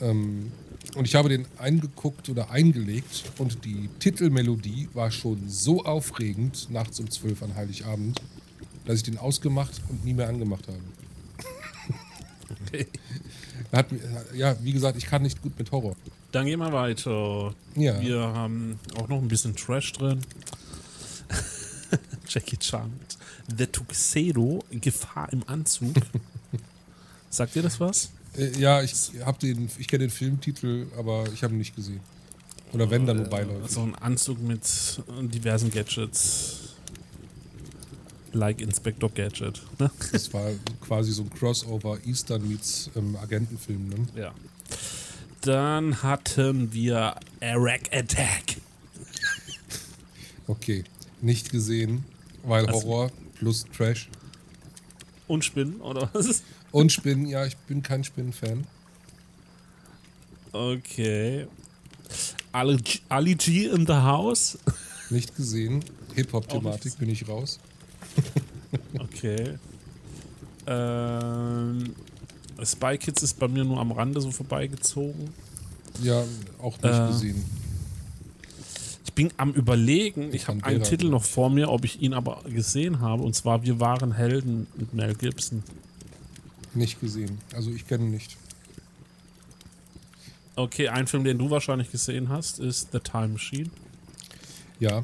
[0.01, 0.51] Ähm,
[0.95, 6.99] und ich habe den eingeguckt oder eingelegt und die Titelmelodie war schon so aufregend nachts
[6.99, 8.19] um 12 an Heiligabend,
[8.85, 10.79] dass ich den ausgemacht und nie mehr angemacht habe.
[12.67, 12.87] Okay.
[13.71, 13.87] Hat,
[14.35, 15.95] ja, wie gesagt, ich kann nicht gut mit Horror.
[16.33, 17.53] Dann gehen wir weiter.
[17.75, 18.01] Ja.
[18.01, 20.19] Wir haben auch noch ein bisschen Trash drin.
[22.31, 22.91] Jackie Chan.
[23.57, 25.95] The Tuxedo, Gefahr im Anzug.
[27.29, 28.11] Sagt ihr das was?
[28.37, 28.93] Äh, ja, ich
[29.25, 31.99] habe den, ich kenne den Filmtitel, aber ich habe ihn nicht gesehen.
[32.71, 33.69] Oder wenn dann nur beiläufig.
[33.69, 34.63] So ein Anzug mit
[35.33, 36.59] diversen Gadgets.
[38.31, 39.61] Like Inspector Gadget.
[39.77, 39.91] Ne?
[40.13, 43.89] Das war quasi so ein Crossover Eastern meets ähm, Agentenfilm.
[43.89, 44.07] Ne?
[44.15, 44.33] Ja.
[45.41, 48.61] Dann hatten wir Iraq Attack.
[50.47, 50.85] Okay,
[51.21, 52.05] nicht gesehen,
[52.43, 54.09] weil Also- Horror plus Trash.
[55.27, 56.43] Und Spinnen, oder was?
[56.71, 58.65] Und Spinnen, ja, ich bin kein Spinnen-Fan.
[60.51, 61.47] Okay.
[62.51, 64.57] Ali G, Ali G in the house.
[65.09, 65.83] Nicht gesehen.
[66.15, 67.59] Hip-Hop-Thematik bin ich raus.
[68.99, 69.57] Okay.
[70.65, 71.93] Ähm,
[72.63, 75.29] Spy Kids ist bei mir nur am Rande so vorbeigezogen.
[76.01, 76.23] Ja,
[76.61, 77.45] auch nicht Äh, gesehen.
[79.11, 82.13] Ich bin am überlegen, ich habe einen Titel da- noch vor mir, ob ich ihn
[82.13, 83.23] aber gesehen habe.
[83.23, 85.63] Und zwar Wir waren Helden mit Mel Gibson.
[86.73, 87.37] Nicht gesehen.
[87.53, 88.37] Also ich kenne ihn nicht.
[90.55, 93.69] Okay, ein Film, den du wahrscheinlich gesehen hast, ist The Time Machine.
[94.79, 95.03] Ja,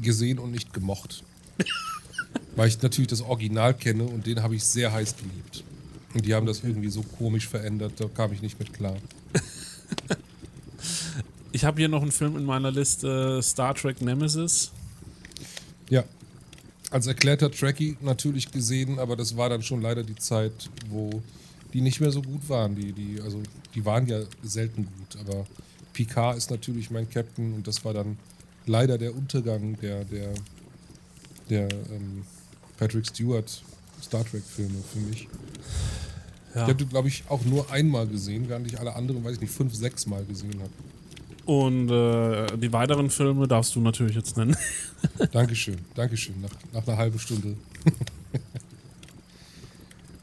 [0.00, 1.24] gesehen und nicht gemocht.
[2.56, 5.64] Weil ich natürlich das Original kenne und den habe ich sehr heiß geliebt.
[6.14, 8.96] Und die haben das irgendwie so komisch verändert, da kam ich nicht mit klar.
[11.52, 14.72] Ich habe hier noch einen Film in meiner Liste, Star Trek Nemesis.
[15.90, 16.04] Ja,
[16.90, 21.22] als erklärter Trekkie natürlich gesehen, aber das war dann schon leider die Zeit, wo
[21.74, 22.74] die nicht mehr so gut waren.
[22.74, 23.42] Die, die, also,
[23.74, 25.46] die waren ja selten gut, aber
[25.92, 28.18] Picard ist natürlich mein Captain und das war dann
[28.66, 30.32] leider der Untergang der, der,
[31.50, 32.24] der ähm,
[32.78, 33.62] Patrick Stewart
[34.02, 35.28] Star Trek-Filme für mich.
[36.54, 36.62] Ja.
[36.62, 39.40] Ich habe die, glaube ich, auch nur einmal gesehen, während ich alle anderen, weiß ich
[39.40, 40.70] nicht, fünf, sechs Mal gesehen habe.
[41.44, 44.56] Und äh, die weiteren Filme darfst du natürlich jetzt nennen.
[45.32, 47.56] Dankeschön, Dankeschön, nach, nach einer halben Stunde.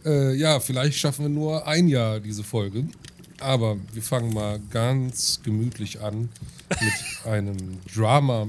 [0.05, 2.85] äh, ja, vielleicht schaffen wir nur ein Jahr diese Folge.
[3.39, 6.29] Aber wir fangen mal ganz gemütlich an
[6.69, 6.93] mit
[7.25, 7.57] einem
[7.93, 8.47] Drama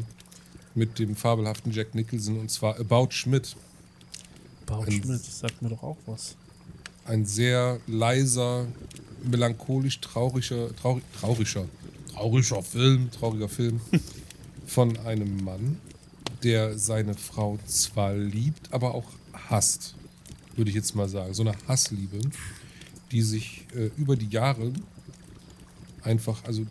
[0.74, 3.56] mit dem fabelhaften Jack Nicholson und zwar About Schmidt.
[4.66, 6.36] Baut Ein- Schmidt, sagt mir doch auch was.
[7.04, 8.66] ein sehr leiser,
[9.24, 11.64] melancholisch trauriger, traurig, trauriger,
[12.12, 13.80] trauriger Film, trauriger Film
[14.66, 15.78] von einem Mann,
[16.42, 19.06] der seine Frau zwar liebt, aber auch
[19.48, 19.94] hasst,
[20.56, 21.34] würde ich jetzt mal sagen.
[21.34, 22.20] So eine Hassliebe,
[23.10, 24.72] die sich äh, über die Jahre
[26.02, 26.66] einfach, also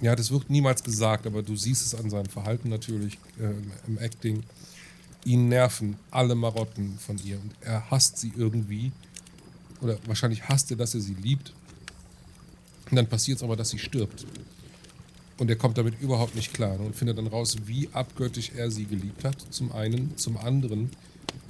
[0.00, 3.52] ja, das wird niemals gesagt, aber du siehst es an seinem Verhalten natürlich äh,
[3.86, 4.42] im Acting.
[5.24, 8.90] Ihn nerven alle Marotten von ihr und er hasst sie irgendwie.
[9.80, 11.52] Oder wahrscheinlich hasst er, dass er sie liebt.
[12.92, 14.26] Und dann passiert es aber, dass sie stirbt.
[15.38, 18.84] Und er kommt damit überhaupt nicht klar und findet dann raus, wie abgöttisch er sie
[18.84, 19.38] geliebt hat.
[19.48, 20.14] Zum einen.
[20.18, 20.90] Zum anderen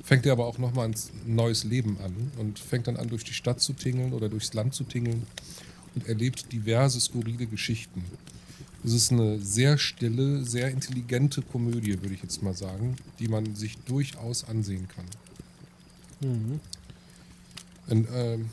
[0.05, 0.95] fängt er aber auch nochmal ein
[1.27, 4.73] neues Leben an und fängt dann an, durch die Stadt zu tingeln oder durchs Land
[4.73, 5.27] zu tingeln
[5.97, 8.05] und erlebt diverse skurrile Geschichten.
[8.85, 13.57] Es ist eine sehr stille, sehr intelligente Komödie, würde ich jetzt mal sagen, die man
[13.57, 15.07] sich durchaus ansehen kann.
[16.21, 16.61] Mhm.
[17.89, 18.49] Und, ähm,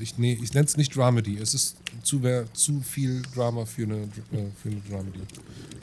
[0.00, 1.38] ich, nee, ich nenne es nicht Dramedy.
[1.38, 2.20] Es ist zu,
[2.52, 5.20] zu viel Drama für eine, äh, für eine Dramedy.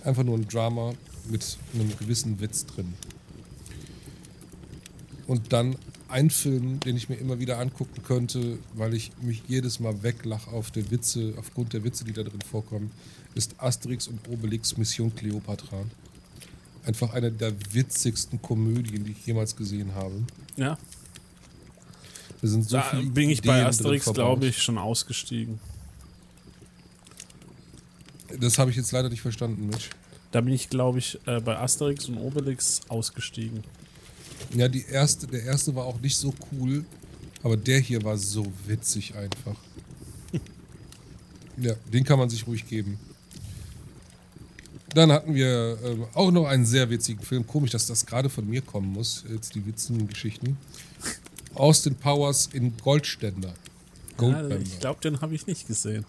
[0.03, 0.93] Einfach nur ein Drama
[1.29, 2.93] mit einem gewissen Witz drin.
[5.27, 5.75] Und dann
[6.07, 10.51] ein Film, den ich mir immer wieder angucken könnte, weil ich mich jedes Mal weglache
[10.51, 12.91] auf der Witze, aufgrund der Witze, die da drin vorkommen,
[13.33, 15.83] ist Asterix und Obelix Mission Cleopatra.
[16.85, 20.23] Einfach eine der witzigsten Komödien, die ich jemals gesehen habe.
[20.55, 20.77] Ja.
[22.41, 25.59] So da bin ich Ideen bei Asterix, glaube ich, schon ausgestiegen.
[28.39, 29.89] Das habe ich jetzt leider nicht verstanden, Mitch.
[30.31, 33.63] Da bin ich, glaube ich, äh, bei Asterix und Obelix ausgestiegen.
[34.53, 36.85] Ja, die erste, der erste war auch nicht so cool,
[37.41, 39.55] aber der hier war so witzig einfach.
[41.57, 42.99] ja, den kann man sich ruhig geben.
[44.89, 47.45] Dann hatten wir äh, auch noch einen sehr witzigen Film.
[47.45, 50.57] Komisch, dass das gerade von mir kommen muss, jetzt die witzigen Geschichten.
[51.55, 53.53] Austin Powers in Goldständer.
[54.17, 54.59] Goldbänder.
[54.61, 56.05] Ich glaube, den habe ich nicht gesehen.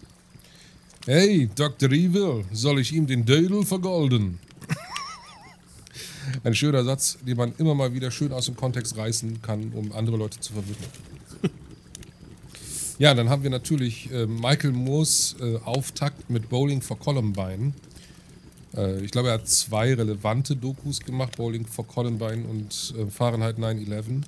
[1.05, 1.89] Hey, Dr.
[1.91, 4.39] Evil, soll ich ihm den Dödel vergolden?
[6.43, 9.91] Ein schöner Satz, den man immer mal wieder schön aus dem Kontext reißen kann, um
[9.93, 10.75] andere Leute zu verwirren.
[12.99, 17.73] Ja, dann haben wir natürlich äh, Michael Moores äh, Auftakt mit Bowling for Columbine.
[18.75, 23.59] Äh, ich glaube, er hat zwei relevante Dokus gemacht, Bowling for Columbine und äh, Fahrenheit
[23.59, 24.23] 9-11.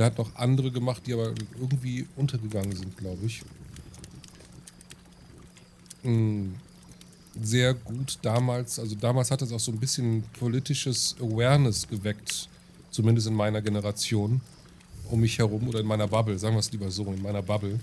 [0.00, 3.42] Der hat noch andere gemacht, die aber irgendwie untergegangen sind, glaube ich.
[6.02, 6.54] Mhm
[7.40, 12.48] sehr gut damals, also damals hat es auch so ein bisschen politisches Awareness geweckt,
[12.90, 14.40] zumindest in meiner Generation,
[15.10, 17.78] um mich herum oder in meiner Bubble, sagen wir es lieber so, in meiner Bubble,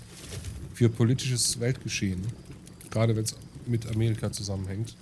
[0.73, 2.21] für politisches Weltgeschehen,
[2.89, 4.95] gerade wenn es mit Amerika zusammenhängt.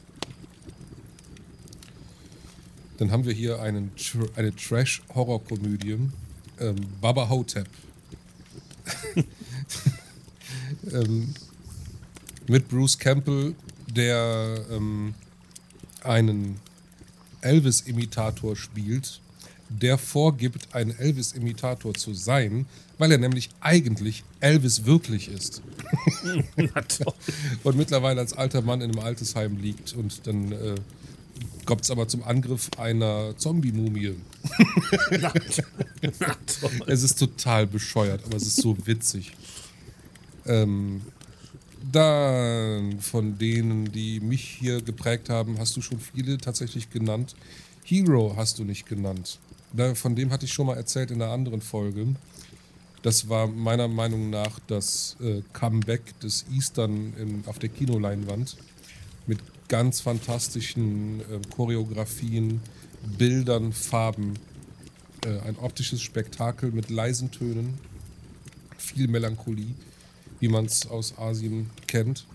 [2.97, 3.91] Dann haben wir hier einen,
[4.36, 5.97] eine Trash-Horror-Komödie,
[6.59, 7.67] ähm, Baba Hotep.
[10.91, 11.33] ähm,
[12.47, 13.55] mit Bruce Campbell
[13.95, 15.13] der ähm,
[16.03, 16.59] einen
[17.41, 19.21] Elvis-Imitator spielt,
[19.69, 22.65] der vorgibt, ein Elvis-Imitator zu sein,
[22.97, 25.61] weil er nämlich eigentlich Elvis wirklich ist.
[27.63, 30.75] und mittlerweile als alter Mann in einem Altersheim liegt und dann äh,
[31.65, 34.15] kommt es aber zum Angriff einer Zombie-Mumie.
[36.88, 39.34] es ist total bescheuert, aber es ist so witzig.
[40.45, 41.02] Ähm,
[41.91, 47.36] dann von denen, die mich hier geprägt haben, hast du schon viele tatsächlich genannt.
[47.84, 49.39] Hero hast du nicht genannt.
[49.95, 52.08] Von dem hatte ich schon mal erzählt in einer anderen Folge.
[53.02, 58.58] Das war meiner Meinung nach das äh, Comeback des Eastern in, auf der Kinoleinwand
[59.27, 62.61] mit ganz fantastischen äh, Choreografien,
[63.17, 64.33] Bildern, Farben.
[65.25, 67.79] Äh, ein optisches Spektakel mit leisen Tönen,
[68.77, 69.73] viel Melancholie
[70.39, 72.25] wie man es aus Asien kennt.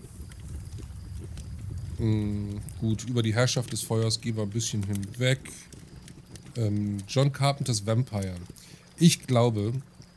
[1.97, 5.39] Mhm, gut, über die Herrschaft des Feuers gehen wir ein bisschen hinweg.
[6.57, 8.35] Ähm, John Carpenters Vampire.
[8.97, 9.73] Ich glaube,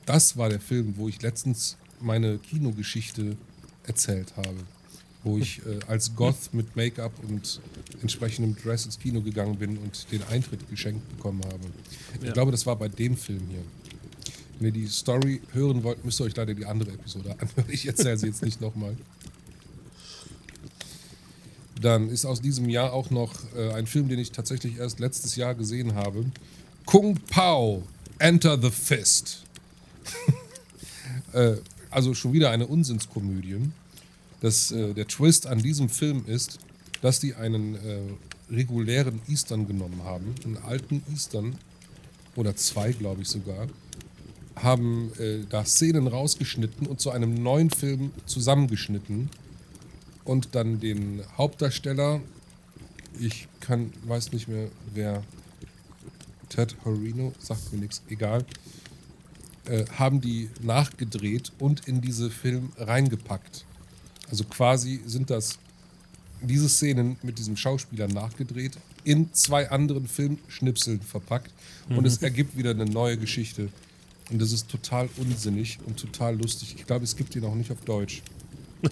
[0.07, 3.37] das war der Film, wo ich letztens meine Kinogeschichte
[3.85, 4.57] erzählt habe.
[5.25, 7.61] Wo ich äh, als Goth mit Make-up und
[8.03, 11.65] entsprechendem Dress ins Kino gegangen bin und den Eintritt geschenkt bekommen habe.
[12.23, 13.63] Ich glaube, das war bei dem Film hier.
[14.59, 17.65] Wenn ihr die Story hören wollt, müsst ihr euch leider die andere Episode anhören.
[17.69, 18.97] Ich erzähle sie jetzt nicht nochmal.
[21.81, 25.37] Dann ist aus diesem Jahr auch noch äh, ein Film, den ich tatsächlich erst letztes
[25.37, 26.25] Jahr gesehen habe.
[26.87, 27.83] Kung Pao,
[28.19, 29.43] Enter the Fist.
[31.33, 31.57] äh,
[31.91, 33.59] also schon wieder eine Unsinnskomödie.
[34.45, 36.59] Das, äh, der Twist an diesem Film ist,
[37.01, 38.01] dass die einen äh,
[38.51, 41.57] regulären Eastern genommen haben, einen alten Eastern,
[42.37, 43.69] oder zwei, glaube ich sogar,
[44.57, 49.31] haben äh, da Szenen rausgeschnitten und zu einem neuen Film zusammengeschnitten
[50.25, 52.21] und dann den Hauptdarsteller,
[53.19, 55.23] ich kann, weiß nicht mehr wer,
[56.51, 58.45] Ted Horino, sagt mir nichts, egal,
[59.65, 63.65] äh, haben die nachgedreht und in diese Film reingepackt.
[64.35, 65.61] Also quasi sind das
[66.43, 68.73] diese Szenen mit diesem Schauspieler nachgedreht,
[69.05, 71.53] in zwei anderen Filmschnipseln verpackt
[71.89, 71.99] mhm.
[71.99, 73.69] und es ergibt wieder eine neue Geschichte.
[74.33, 76.75] Und das ist total unsinnig und total lustig.
[76.77, 78.23] Ich glaube, es gibt ihn auch nicht auf Deutsch.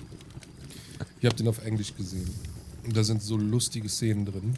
[1.18, 2.30] Ich habe den auf Englisch gesehen.
[2.84, 4.54] Und da sind so lustige Szenen drin.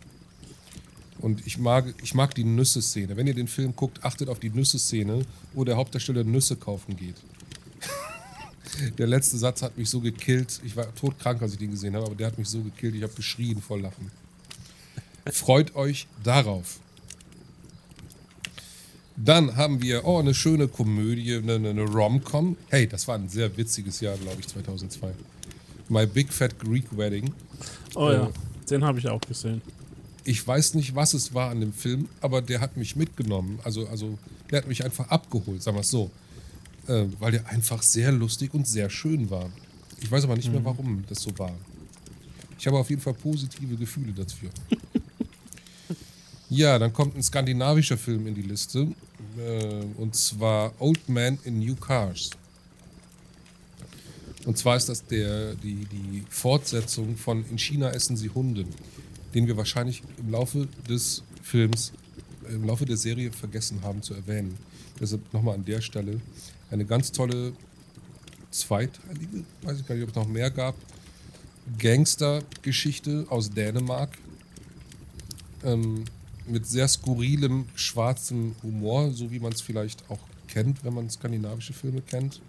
[1.19, 3.17] Und ich mag, ich mag die Nüsse-Szene.
[3.19, 7.17] Wenn ihr den Film guckt, achtet auf die Nüsse-Szene, wo der Hauptdarsteller Nüsse kaufen geht.
[8.99, 10.61] Der letzte Satz hat mich so gekillt.
[10.65, 12.95] Ich war todkrank, als ich den gesehen habe, aber der hat mich so gekillt.
[12.95, 14.11] Ich habe geschrien vor Lachen.
[15.33, 16.81] Freut euch darauf.
[19.17, 22.57] Dann haben wir, oh, eine schöne Komödie, eine, eine Rom-Com.
[22.69, 25.13] Hey, das war ein sehr witziges Jahr, glaube ich, 2002.
[25.89, 27.33] My Big Fat Greek Wedding.
[27.95, 28.31] Oh äh, ja,
[28.69, 29.63] den habe ich auch gesehen.
[30.25, 33.61] Ich weiß nicht, was es war an dem Film, aber der hat mich mitgenommen.
[33.63, 34.19] Also, also
[34.51, 36.11] der hat mich einfach abgeholt, sagen wir es so.
[36.87, 39.51] Äh, weil der einfach sehr lustig und sehr schön war.
[40.01, 40.55] Ich weiß aber nicht mhm.
[40.55, 41.53] mehr, warum das so war.
[42.59, 44.51] Ich habe auf jeden Fall positive Gefühle dafür.
[46.51, 48.87] Ja, dann kommt ein skandinavischer Film in die Liste.
[49.39, 52.31] Äh, und zwar Old Man in New Cars.
[54.45, 58.67] Und zwar ist das der, die, die Fortsetzung von In China essen sie Hunde,
[59.35, 61.93] den wir wahrscheinlich im Laufe des Films,
[62.49, 64.57] im Laufe der Serie vergessen haben zu erwähnen.
[65.01, 66.21] Deshalb nochmal an der Stelle
[66.71, 67.53] eine ganz tolle
[68.51, 70.75] zweiteilige, weiß ich gar nicht, ob es noch mehr gab,
[71.79, 74.17] Gangster-Geschichte aus Dänemark.
[75.63, 76.05] Ähm,
[76.47, 81.73] mit sehr skurrilem, schwarzem Humor, so wie man es vielleicht auch kennt, wenn man skandinavische
[81.73, 82.41] Filme kennt.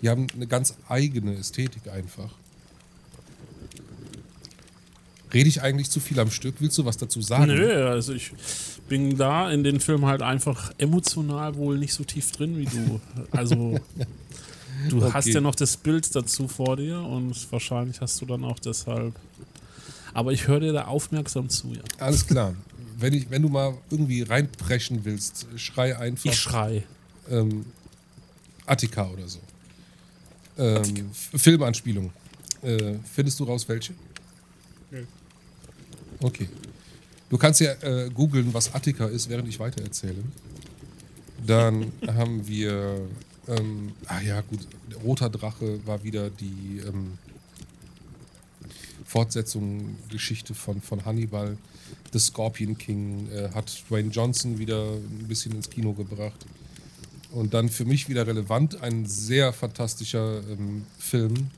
[0.00, 2.34] Die haben eine ganz eigene Ästhetik einfach.
[5.32, 6.56] Rede ich eigentlich zu viel am Stück?
[6.60, 7.46] Willst du was dazu sagen?
[7.46, 8.32] Nö, also ich
[8.88, 13.00] bin da in den Film halt einfach emotional wohl nicht so tief drin wie du.
[13.30, 13.78] Also
[14.88, 15.10] du okay.
[15.12, 19.14] hast ja noch das Bild dazu vor dir und wahrscheinlich hast du dann auch deshalb.
[20.14, 21.82] Aber ich höre dir da aufmerksam zu, ja.
[21.98, 22.54] Alles klar
[22.98, 26.30] wenn, ich, wenn du mal irgendwie reinpreschen willst, schrei einfach.
[26.30, 26.84] Ich schrei.
[27.30, 27.64] Ähm,
[28.66, 29.38] Attika oder so.
[30.58, 32.10] Ähm, Filmanspielung.
[32.62, 33.94] Äh, findest du raus, welche?
[34.90, 35.06] Nee.
[36.20, 36.48] Okay.
[37.28, 40.22] Du kannst ja äh, googeln, was Attika ist, während ich weitererzähle.
[41.46, 43.00] Dann haben wir,
[43.48, 44.60] ähm, ah ja, gut,
[45.04, 47.18] Roter Drache war wieder die ähm,
[49.04, 51.56] Fortsetzung, Geschichte von, von Hannibal.
[52.12, 56.46] The Scorpion King äh, hat Dwayne Johnson wieder ein bisschen ins Kino gebracht.
[57.30, 61.50] Und dann für mich wieder relevant, ein sehr fantastischer ähm, Film.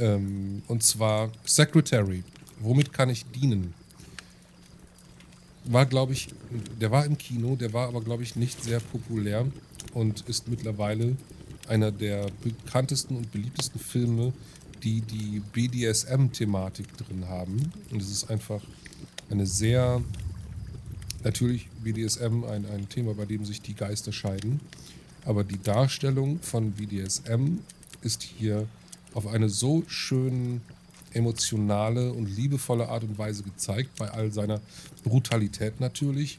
[0.00, 2.24] Ähm, und zwar Secretary.
[2.58, 3.74] Womit kann ich dienen?
[5.64, 6.28] War, glaube ich,
[6.80, 9.46] der war im Kino, der war aber, glaube ich, nicht sehr populär
[9.92, 11.16] und ist mittlerweile
[11.68, 14.32] einer der bekanntesten und beliebtesten Filme,
[14.82, 17.72] die die BDSM-Thematik drin haben.
[17.90, 18.62] Und es ist einfach
[19.30, 20.02] eine sehr,
[21.22, 24.60] natürlich BDSM ein, ein Thema, bei dem sich die Geister scheiden,
[25.26, 27.58] aber die Darstellung von BDSM
[28.02, 28.66] ist hier
[29.14, 30.60] auf eine so schön
[31.12, 34.60] emotionale und liebevolle Art und Weise gezeigt, bei all seiner
[35.02, 36.38] Brutalität natürlich.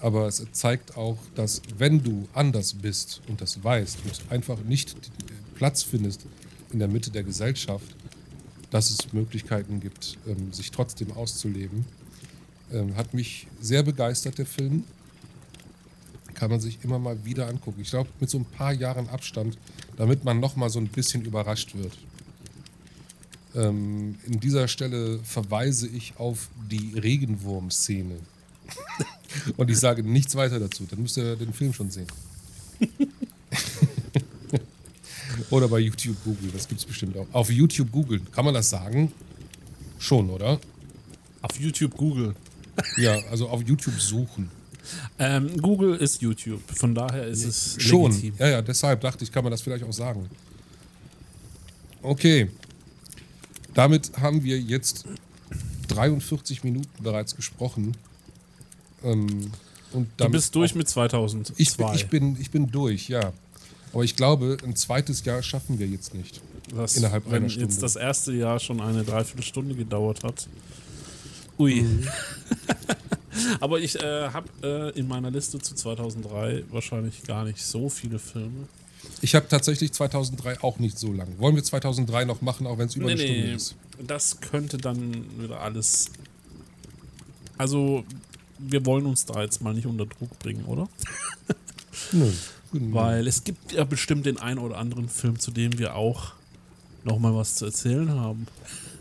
[0.00, 4.96] Aber es zeigt auch, dass wenn du anders bist und das weißt und einfach nicht
[5.54, 6.24] Platz findest
[6.72, 7.94] in der Mitte der Gesellschaft,
[8.70, 11.84] dass es Möglichkeiten gibt, ähm, sich trotzdem auszuleben
[12.72, 14.84] ähm, hat mich sehr begeistert, der Film.
[16.34, 17.80] Kann man sich immer mal wieder angucken.
[17.82, 19.58] Ich glaube, mit so ein paar Jahren Abstand,
[19.96, 21.96] damit man noch mal so ein bisschen überrascht wird.
[23.54, 28.16] Ähm, in dieser Stelle verweise ich auf die Regenwurm-Szene.
[29.56, 30.86] Und ich sage nichts weiter dazu.
[30.88, 32.06] Dann müsst ihr den Film schon sehen.
[35.50, 37.26] oder bei YouTube googeln, das gibt es bestimmt auch.
[37.32, 39.12] Auf YouTube googeln, kann man das sagen?
[39.98, 40.60] Schon, oder?
[41.42, 42.34] Auf YouTube googeln.
[42.96, 44.50] Ja, also auf YouTube suchen.
[45.18, 48.10] Ähm, Google ist YouTube, von daher ist es schon.
[48.10, 48.34] Legitim.
[48.38, 50.28] Ja, ja, deshalb dachte ich, kann man das vielleicht auch sagen.
[52.02, 52.48] Okay.
[53.74, 55.04] Damit haben wir jetzt
[55.88, 57.96] 43 Minuten bereits gesprochen.
[59.04, 59.52] Ähm,
[59.92, 61.54] und du bist durch mit 2002.
[61.56, 63.32] Ich bin, ich, bin, ich bin durch, ja.
[63.92, 66.40] Aber ich glaube, ein zweites Jahr schaffen wir jetzt nicht.
[66.72, 67.68] Was, innerhalb wenn einer Stunde.
[67.68, 70.46] jetzt das erste Jahr schon eine Dreiviertelstunde gedauert hat.
[71.58, 71.82] Ui.
[71.82, 72.06] Mhm.
[73.60, 74.48] Aber ich äh, habe
[74.94, 78.68] äh, in meiner Liste zu 2003 wahrscheinlich gar nicht so viele Filme.
[79.22, 81.28] Ich habe tatsächlich 2003 auch nicht so lang.
[81.38, 83.76] Wollen wir 2003 noch machen, auch wenn es über Nee, eine Stunde nee, ist?
[84.06, 86.10] das könnte dann wieder alles.
[87.56, 88.04] Also,
[88.58, 90.88] wir wollen uns da jetzt mal nicht unter Druck bringen, oder?
[92.12, 92.30] Nö.
[92.72, 96.34] Weil es gibt ja bestimmt den einen oder anderen Film, zu dem wir auch
[97.04, 98.46] nochmal was zu erzählen haben.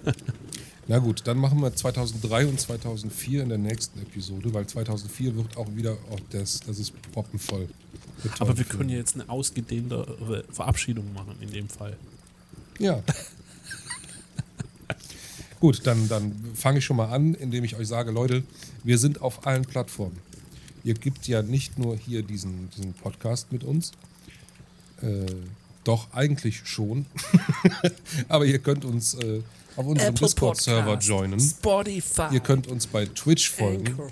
[0.89, 5.55] Na gut, dann machen wir 2003 und 2004 in der nächsten Episode, weil 2004 wird
[5.55, 7.69] auch wieder, auch das, das ist proppenvoll.
[8.23, 11.95] mit Aber wir können ja jetzt eine ausgedehntere Verabschiedung machen in dem Fall.
[12.79, 13.03] Ja.
[15.59, 18.41] Gut, dann, dann fange ich schon mal an, indem ich euch sage, Leute,
[18.83, 20.17] wir sind auf allen Plattformen.
[20.83, 23.91] Ihr gibt ja nicht nur hier diesen, diesen Podcast mit uns,
[25.03, 25.27] äh,
[25.83, 27.05] doch eigentlich schon,
[28.27, 29.41] aber ihr könnt uns äh,
[29.75, 31.39] auf unserem Discord-Server joinen.
[31.39, 32.27] Spotify.
[32.33, 33.87] Ihr könnt uns bei Twitch folgen.
[33.87, 34.09] Anchor.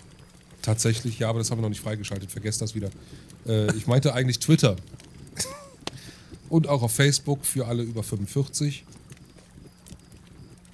[0.62, 2.32] Tatsächlich, ja, aber das haben wir noch nicht freigeschaltet.
[2.32, 2.89] Vergesst das wieder.
[3.45, 4.76] Äh, ich meinte eigentlich Twitter.
[6.49, 8.84] Und auch auf Facebook für alle über 45.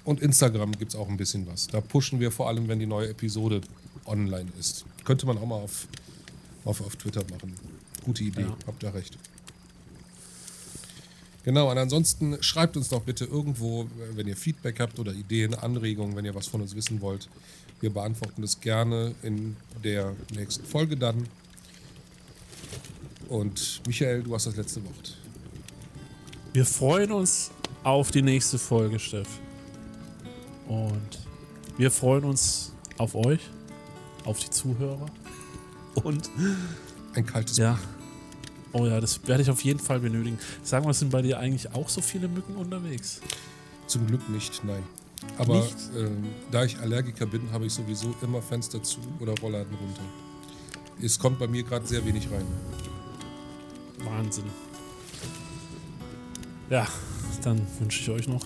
[0.04, 1.66] Und Instagram gibt es auch ein bisschen was.
[1.68, 3.60] Da pushen wir vor allem, wenn die neue Episode
[4.06, 4.84] online ist.
[5.04, 5.86] Könnte man auch mal auf,
[6.64, 7.54] auf, auf Twitter machen.
[8.04, 8.56] Gute Idee, Ja.
[8.66, 9.16] habt ihr recht.
[11.44, 16.16] Genau, und ansonsten schreibt uns doch bitte irgendwo, wenn ihr Feedback habt oder Ideen, Anregungen,
[16.16, 17.28] wenn ihr was von uns wissen wollt.
[17.80, 21.28] Wir beantworten das gerne in der nächsten Folge dann.
[23.28, 25.18] Und Michael, du hast das letzte Wort.
[26.52, 27.50] Wir freuen uns
[27.82, 29.28] auf die nächste Folge, Steff.
[30.66, 31.18] Und
[31.76, 33.40] wir freuen uns auf euch,
[34.24, 35.06] auf die Zuhörer.
[35.94, 36.30] Und
[37.14, 37.78] Ein kaltes ja.
[38.74, 40.38] Oh ja, das werde ich auf jeden Fall benötigen.
[40.64, 43.20] Sag mal, sind bei dir eigentlich auch so viele Mücken unterwegs?
[43.86, 44.82] Zum Glück nicht, nein.
[45.38, 45.66] Aber
[45.96, 50.02] ähm, da ich Allergiker bin, habe ich sowieso immer Fenster zu oder Rollladen runter.
[51.00, 52.46] Es kommt bei mir gerade sehr wenig rein.
[54.04, 54.44] Wahnsinn.
[56.68, 56.86] Ja,
[57.42, 58.44] dann wünsche ich euch noch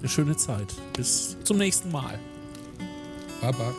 [0.00, 0.74] eine schöne Zeit.
[0.96, 2.18] Bis zum nächsten Mal.
[3.40, 3.72] Baba.